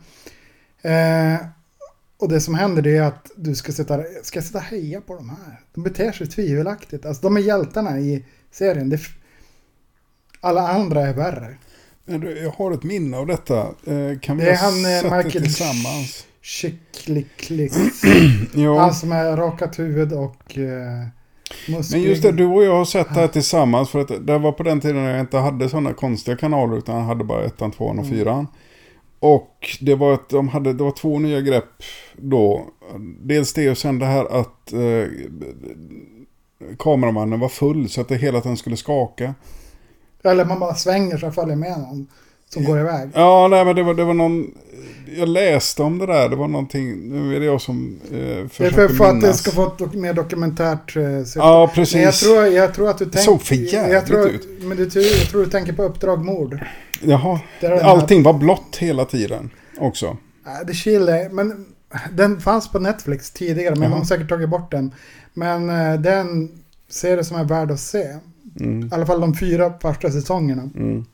[0.82, 1.40] Eh,
[2.18, 5.00] och det som händer det är att du ska sitta, ska jag sitta och heja
[5.00, 5.60] på de här.
[5.74, 7.06] De beter sig tvivelaktigt.
[7.06, 8.88] Alltså de är hjältarna i serien.
[8.90, 9.00] Det,
[10.40, 11.56] alla andra är värre.
[12.42, 13.58] Jag har ett minne av detta.
[13.60, 16.26] Eh, Kan vi Det är ha han, eh, Michael tillsammans?
[16.42, 17.26] Skicklig
[18.54, 18.78] Ja.
[18.80, 21.06] Han som är rakat huvud och eh,
[21.68, 22.00] musklig.
[22.00, 23.90] Men just det, du och jag har sett det här tillsammans.
[23.90, 26.78] För att det var på den tiden när jag inte hade sådana konstiga kanaler.
[26.78, 28.18] Utan jag hade bara ettan, tvåan och Mm.
[28.18, 28.46] fyran.
[29.18, 31.82] Och det var, ett, de hade, det var två nya grepp
[32.16, 32.66] då.
[33.20, 35.08] Dels det och sen det här att eh,
[36.78, 39.34] kameramannen var full så att det hela tiden skulle skaka.
[40.22, 42.06] Eller man bara svänger så följer med någon
[42.48, 43.10] som går iväg.
[43.14, 44.50] Ja, nej men det var, det var någon...
[45.16, 46.28] Jag läste om det där.
[46.28, 46.94] Det var någonting...
[47.08, 49.66] Nu är det jag som eh, Det är försöker för, för att det ska få
[49.66, 51.38] ett dok- mer dokumentärt eh, syfte.
[51.38, 51.94] Ja, precis.
[51.94, 53.18] Men jag tror, jag tror att du tänker...
[53.20, 54.48] såg för jävligt ut.
[54.62, 56.58] Men du, jag tror du tänker på Uppdrag mord.
[57.02, 57.40] Jaha.
[57.60, 60.16] Det den här- Allting var blått hela tiden också.
[60.46, 61.66] Nej, det chile, men
[62.12, 63.90] den fanns på Netflix tidigare, men Jaha.
[63.90, 64.94] de har säkert tagit bort den.
[65.34, 66.48] Men eh, den
[66.88, 68.06] serie som är värd att se.
[68.60, 68.88] Mm.
[68.88, 70.62] I alla fall de fyra första säsongerna.
[70.74, 71.04] Mm.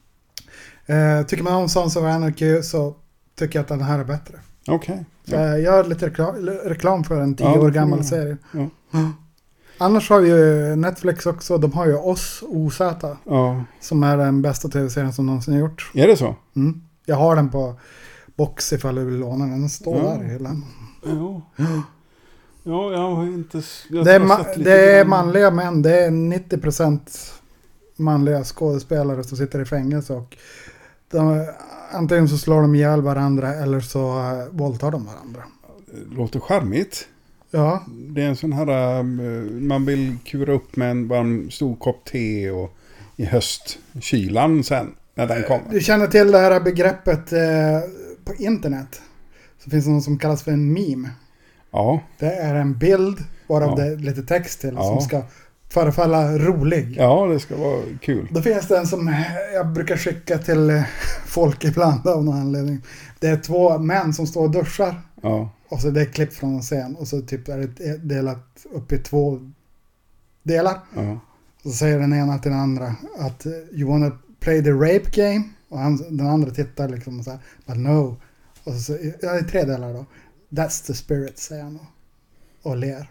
[0.86, 2.94] Eh, tycker man om Sons of Anarchy så
[3.38, 4.34] tycker jag att den här är bättre.
[4.68, 5.04] Okej.
[5.24, 6.34] Så jag gör lite reklam,
[6.64, 8.36] reklam för en tio Ja, år gammal serie.
[8.52, 8.68] Ja.
[9.78, 12.80] Annars har ju Netflix också, de har ju Oss OZ.
[13.24, 13.64] Ja.
[13.80, 15.90] Som är den bästa tv-serien som någonsin har gjorts.
[15.94, 16.36] Är det så?
[16.56, 16.82] Mm.
[17.04, 17.80] Jag har den på
[18.36, 19.60] box ifall du vill låna den.
[19.60, 20.02] Den står Ja.
[20.10, 20.64] där hyllan.
[21.04, 21.42] Ja.
[22.68, 23.62] Ja, jag har inte...
[23.90, 25.82] Jag Det är, ma- det är manliga män.
[25.82, 27.00] Det är 90%
[27.96, 30.12] manliga skådespelare som sitter i fängelse.
[30.12, 30.36] Och
[31.10, 31.46] de,
[31.92, 35.42] antingen så slår de ihjäl varandra eller så uh, våldtar de varandra.
[36.16, 37.08] Låter charmigt.
[37.50, 38.98] Ja, Det är en sån här...
[38.98, 39.02] eh,
[39.50, 42.76] Man vill kura upp med en, en stor kopp te och
[43.16, 44.94] i höstkylan sen.
[45.14, 45.62] När den kommer.
[45.70, 47.80] Du känner till det här begreppet eh,
[48.24, 49.00] på internet.
[49.64, 51.10] Så finns det något som kallas för en meme.
[51.70, 53.84] Ja, Det är en bild varav Ja.
[53.84, 55.22] det är lite text till som ska
[55.68, 56.94] förefalla rolig.
[56.98, 58.28] ja det ska vara kul.
[58.30, 59.14] Då finns det en som
[59.54, 60.82] jag brukar skicka till eh,
[61.26, 62.82] folk ibland av någon anledning.
[63.20, 65.00] Det är två män som står och duschar.
[65.22, 66.96] Ja, Och så det är klipp från en scen.
[66.96, 69.38] Och så typ är det delat upp i två
[70.42, 70.78] delar.
[70.94, 71.18] ja.
[71.64, 74.10] Och så säger den ena till den andra att eh, you wanna
[74.40, 75.42] play the rape game?
[75.68, 78.16] Och han, den andra tittar liksom och så här, but no.
[78.64, 78.92] Och så,
[79.22, 80.04] ja, det är tre delar då.
[80.50, 81.78] That's the spirit, säger han.
[82.62, 83.10] Och ler.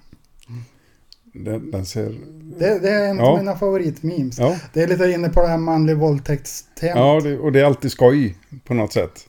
[1.34, 2.16] Den, den ser...
[2.60, 3.26] Det, det är en Ja.
[3.32, 4.40] av mina favoritmemes.
[4.40, 6.98] Ja, Det är lite inne på det här manlig våldtäktstemat.
[6.98, 9.28] ja det, och det är alltid skoj på något sätt.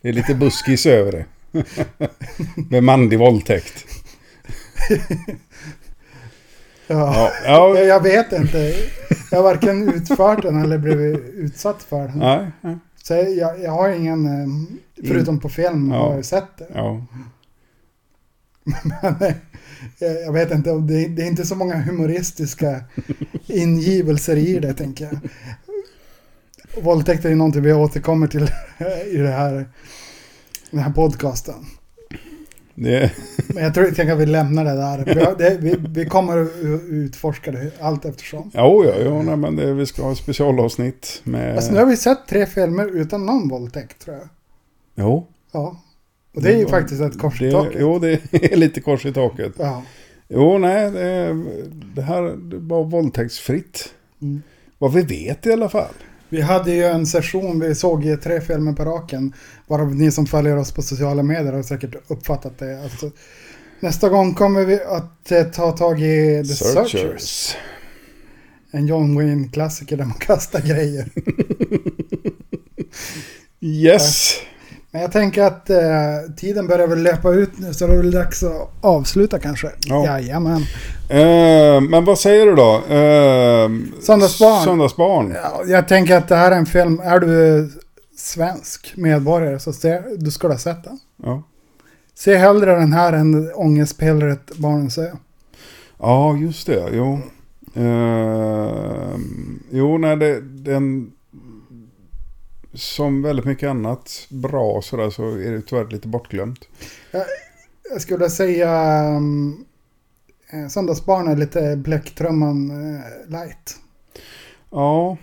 [0.00, 1.24] Det är lite buskis över det.
[2.70, 3.84] Med manlig våldtäkt.
[4.88, 4.92] Ja.
[6.86, 8.74] Ja, Jag, ja, jag vet inte.
[9.30, 12.18] Jag har varken utfört den eller blivit utsatt för den.
[12.18, 14.48] nej, Så jag, jag har ingen, eh,
[15.08, 15.98] förutom på film, Ja.
[16.08, 16.66] har jag sett det.
[16.74, 17.06] ja.
[19.02, 19.22] Men,
[19.98, 22.84] eh, jag vet inte, det, det är inte så många humoristiska
[23.46, 25.18] ingivelser i det, tänker jag.
[26.82, 28.42] Våldtäkt är ju någonting vi återkommer till
[29.12, 29.68] i det här,
[30.70, 31.54] den här podcasten.
[32.74, 33.12] Det,
[33.46, 35.04] Men jag tror jag tänker att vi lämnar det där.
[35.06, 36.50] Vi, det, vi, vi kommer att
[36.88, 38.50] utforska det allt eftersom.
[38.54, 41.56] jo, ja, ja, nej, men det, vi ska ha specialavsnitt med...
[41.56, 44.28] Alltså nu har vi sett tre filmer utan någon våldtäkt, tror jag.
[44.94, 45.26] Jo.
[45.52, 45.80] Ja.
[46.34, 47.76] Och det är ju faktiskt ett kors i taket.
[47.80, 49.52] Jo, det är lite kors i taket.
[49.58, 49.82] Ja.
[50.28, 51.44] Jo, nej, det,
[51.94, 52.34] det här
[52.68, 53.94] var våldtäktsfritt.
[54.22, 54.42] Mm.
[54.78, 55.94] Vad vi vet i alla fall.
[56.28, 59.32] Vi hade ju en session, vi såg ju tre filmer på raken.
[59.66, 62.82] Varav ni som följer oss på sociala medier har säkert uppfattat det.
[62.82, 63.10] Alltså,
[63.80, 67.56] nästa gång kommer vi att eh, ta tag i The Searchers.
[68.70, 71.08] En John Wayne-klassiker där man kastar grejer.
[73.64, 74.36] Yes.
[74.94, 75.78] Men jag tänker att eh,
[76.36, 79.70] tiden börjar väl löpa ut nu så det är väl dags att avsluta kanske.
[79.86, 80.04] Ja.
[80.04, 80.62] Jajamän.
[81.08, 82.76] Eh, men vad säger du då?
[82.76, 84.64] Uh, Söndagsbarn.
[84.64, 85.36] Söndagsbarn.
[85.42, 87.70] Ja, jag tänker att det här är en film, är du
[88.16, 90.98] svensk medborgare så ser, du ska ha sett den.
[91.22, 91.42] Ja.
[92.14, 95.10] Se hellre den här än ångestpillret Barnens ö.
[95.98, 96.88] ja, just det.
[96.92, 97.18] Jo.
[97.74, 99.16] Eh,
[99.70, 101.12] jo, nej, det, den...
[102.74, 106.68] Som väldigt mycket annat bra sådär så är det tyvärr lite bortglömt.
[107.90, 109.64] Jag skulle säga um,
[110.52, 113.76] eh, Söndagsbarn är lite Bläcktrumman eh, light.
[114.70, 115.16] Ja.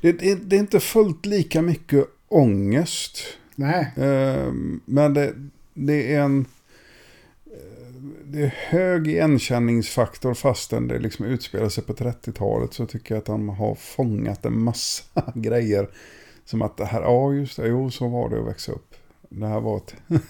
[0.00, 3.18] Det, det, det är inte fullt lika mycket ångest.
[3.54, 4.52] Nej, Eh,
[4.84, 5.34] men det,
[5.74, 6.46] det är en...
[8.24, 13.28] Det är hög igenkänningsfaktor fastän det liksom utspelar sig på 30-talet så tycker jag att
[13.28, 15.88] han har fångat en massa grejer.
[16.44, 18.94] Som att det här, ja just det, jo så var det att växa upp.
[19.28, 19.94] Det här var ett...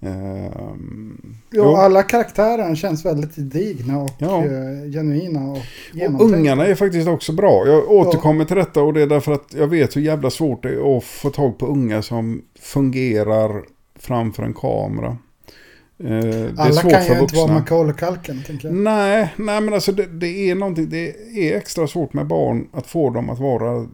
[0.00, 1.74] Jo, jo.
[1.76, 4.44] alla karaktärer känns väldigt gedigna och Ja.
[4.44, 5.58] eh, genuina och
[6.20, 7.66] Och ungarna är faktiskt också bra.
[7.66, 10.68] Jag återkommer till detta och det är därför att jag vet hur jävla svårt det
[10.74, 13.62] är att få tag på unga som fungerar
[13.98, 15.16] framför en kamera.
[16.04, 17.46] Eh, Alla kan ju inte vara vuxna.
[17.46, 18.76] Macaulay Culkin, tänker jag.
[18.76, 22.86] Nej, nej men alltså det, det är någonting, det är extra svårt med barn att
[22.86, 23.86] få dem att vara eh,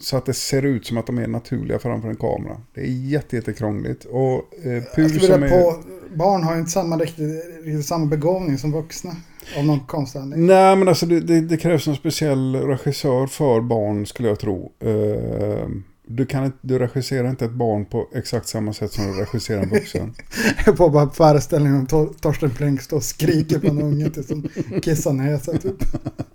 [0.00, 2.56] så att det ser ut som att de är naturliga framför en kamera.
[2.74, 4.04] Det är jätte, jättekrångligt.
[4.04, 5.48] Och eh, som vilja är...
[5.48, 5.82] på,
[6.14, 9.10] barn har ju inte samma, riktigt, riktigt samma begåvning som vuxna.
[9.58, 10.46] Av någon konstig anledning.
[10.46, 14.72] Nej men alltså det, det, det krävs en speciell regissör för barn skulle jag tro.
[14.80, 15.68] Eh,
[16.06, 19.62] du, kan inte, du regisserar inte ett barn på exakt samma sätt som du regisserar
[19.62, 20.14] en vuxen.
[20.66, 24.26] Jag får bara föreställningen om Tor- Torsten Flink står och skriker på en unge tills
[24.26, 24.48] de
[24.82, 25.76] kissar näsan typ.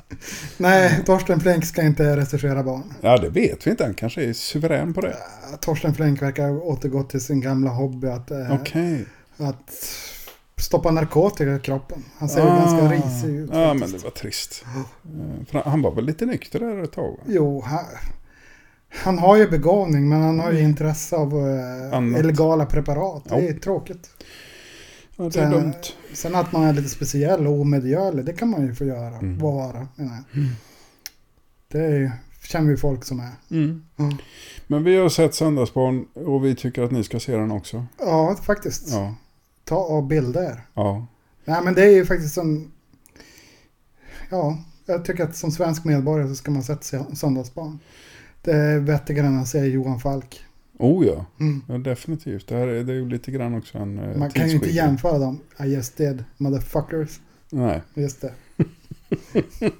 [0.57, 2.84] Nej, Torsten Flink ska inte regissera barn.
[3.01, 5.18] Ja det vet vi inte, han kanske är suverän på det.
[5.61, 9.05] Torsten Flink verkar återgå till sin gamla hobby att, eh, Okej.
[9.38, 9.74] att
[10.57, 12.03] stoppa narkotika i kroppen.
[12.18, 13.49] Han ser ju ganska risig ut.
[13.53, 13.61] Ah.
[13.61, 13.99] Ja men faktiskt.
[13.99, 14.65] det var trist.
[15.53, 17.18] Eh, han var väl lite nykter där ett tag va?
[17.28, 17.86] Jo, han,
[18.97, 22.15] han har ju begåvning men han har ju intresse av eh, Mm.
[22.15, 23.23] Illegala preparat.
[23.29, 24.09] Det är tråkigt.
[25.15, 25.73] Ja, det är Sen, dumt.
[26.13, 29.15] sen att man är lite speciell och omedgörlig, det kan man ju få göra.
[29.17, 29.39] Mm.
[29.39, 30.45] Vara, menar jag.
[31.67, 32.11] Det är ju,
[32.43, 33.31] känner vi folk som är.
[33.51, 33.83] Mm.
[33.95, 34.11] Ja.
[34.67, 37.85] Men vi har sett Söndagsbarn och vi tycker att ni ska se den också.
[37.99, 38.89] Ja, faktiskt.
[38.91, 39.15] Ja.
[39.63, 40.61] Ta och bilda er.
[40.73, 41.05] Ja.
[41.45, 42.71] Nej, men det är ju faktiskt en...
[44.29, 47.79] Ja, jag tycker att som svensk medborgare så ska man sätta sig Söndagsbarn.
[48.47, 50.39] Det är vettigare än att säga Johan Falk.
[50.79, 51.25] Oh ja.
[51.39, 51.61] Mm.
[51.67, 52.47] ja, definitivt.
[52.47, 54.69] Det, här är, det är ju lite grann också en eh, Man kan ju inte
[54.69, 55.39] jämföra dem.
[55.59, 57.19] I just did, motherfuckers.
[57.49, 57.81] Nej.
[57.93, 58.31] Just det.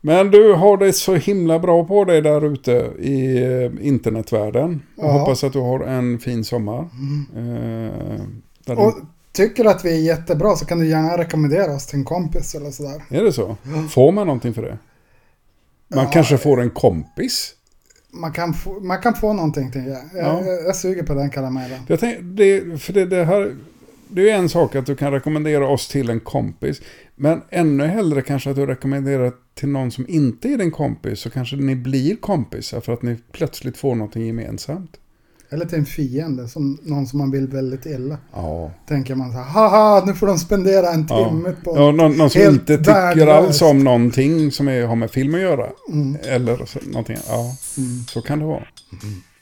[0.00, 4.82] Men du har det så himla bra på dig där ute i eh, internetvärlden.
[4.96, 5.12] Jag Ja.
[5.18, 6.78] hoppas att du har en fin sommar.
[7.36, 8.24] Eh,
[8.64, 8.94] där Och
[9.32, 12.54] tycker du att vi är jättebra så kan du gärna rekommendera oss till en kompis
[12.54, 13.02] eller sådär.
[13.10, 13.56] Är det så?
[13.90, 14.78] Får man någonting för det?
[15.94, 16.10] Man Ja.
[16.10, 17.54] kanske får en kompis?
[18.12, 20.24] Man kan få, man kan få någonting tänker jag.
[20.24, 20.44] Jag, Ja.
[20.66, 21.80] jag, suger på den karamellen.
[21.86, 23.56] Jag tänk, det, för det, det, här,
[24.08, 26.80] det är en sak att du kan rekommendera oss till en kompis.
[27.16, 31.20] Men ännu hellre kanske att du rekommenderar till någon som inte är din kompis.
[31.20, 34.96] Så kanske ni blir kompisar för att ni plötsligt får någonting gemensamt.
[35.52, 38.18] Eller till en fiende, som någon som man vill väldigt illa.
[38.34, 38.70] Ja.
[38.88, 41.28] Tänker man så här, haha, nu får de spendera en Ja.
[41.28, 41.76] timme på...
[41.76, 43.30] Ja, någon, någon som inte tycker värdelöst.
[43.46, 45.66] alls om någonting som är, har med film att göra.
[45.92, 46.16] Mm.
[46.22, 47.16] Eller så, någonting.
[47.28, 48.04] Ja, Mm.
[48.08, 48.64] så kan det vara.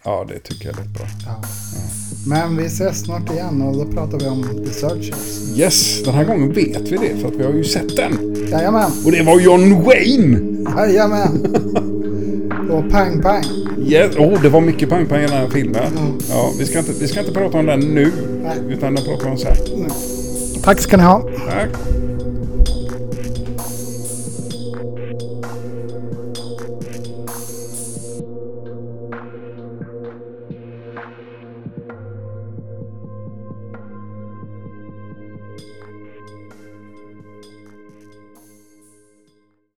[0.04, 1.06] Ja, det tycker jag är bra.
[1.26, 1.42] Ja.
[2.26, 5.56] Men vi ses snart igen och då pratar vi om The Searchers.
[5.58, 8.34] Yes, den här gången vet vi det för att vi har ju sett den.
[8.50, 10.40] Jajamän, Och det var John Wayne!
[10.76, 11.56] jajamän.
[12.70, 13.44] och pang pang.
[13.86, 14.16] Yes.
[14.16, 15.92] Oh, det var mycket pang-pang i den här filmen.
[16.30, 18.56] Ja, vi, ska inte, vi ska inte prata om den nu, Nej.
[18.68, 19.56] utan den pratar vi om sen.
[20.62, 21.22] Tack ska ni ha.
[21.48, 21.68] Tack.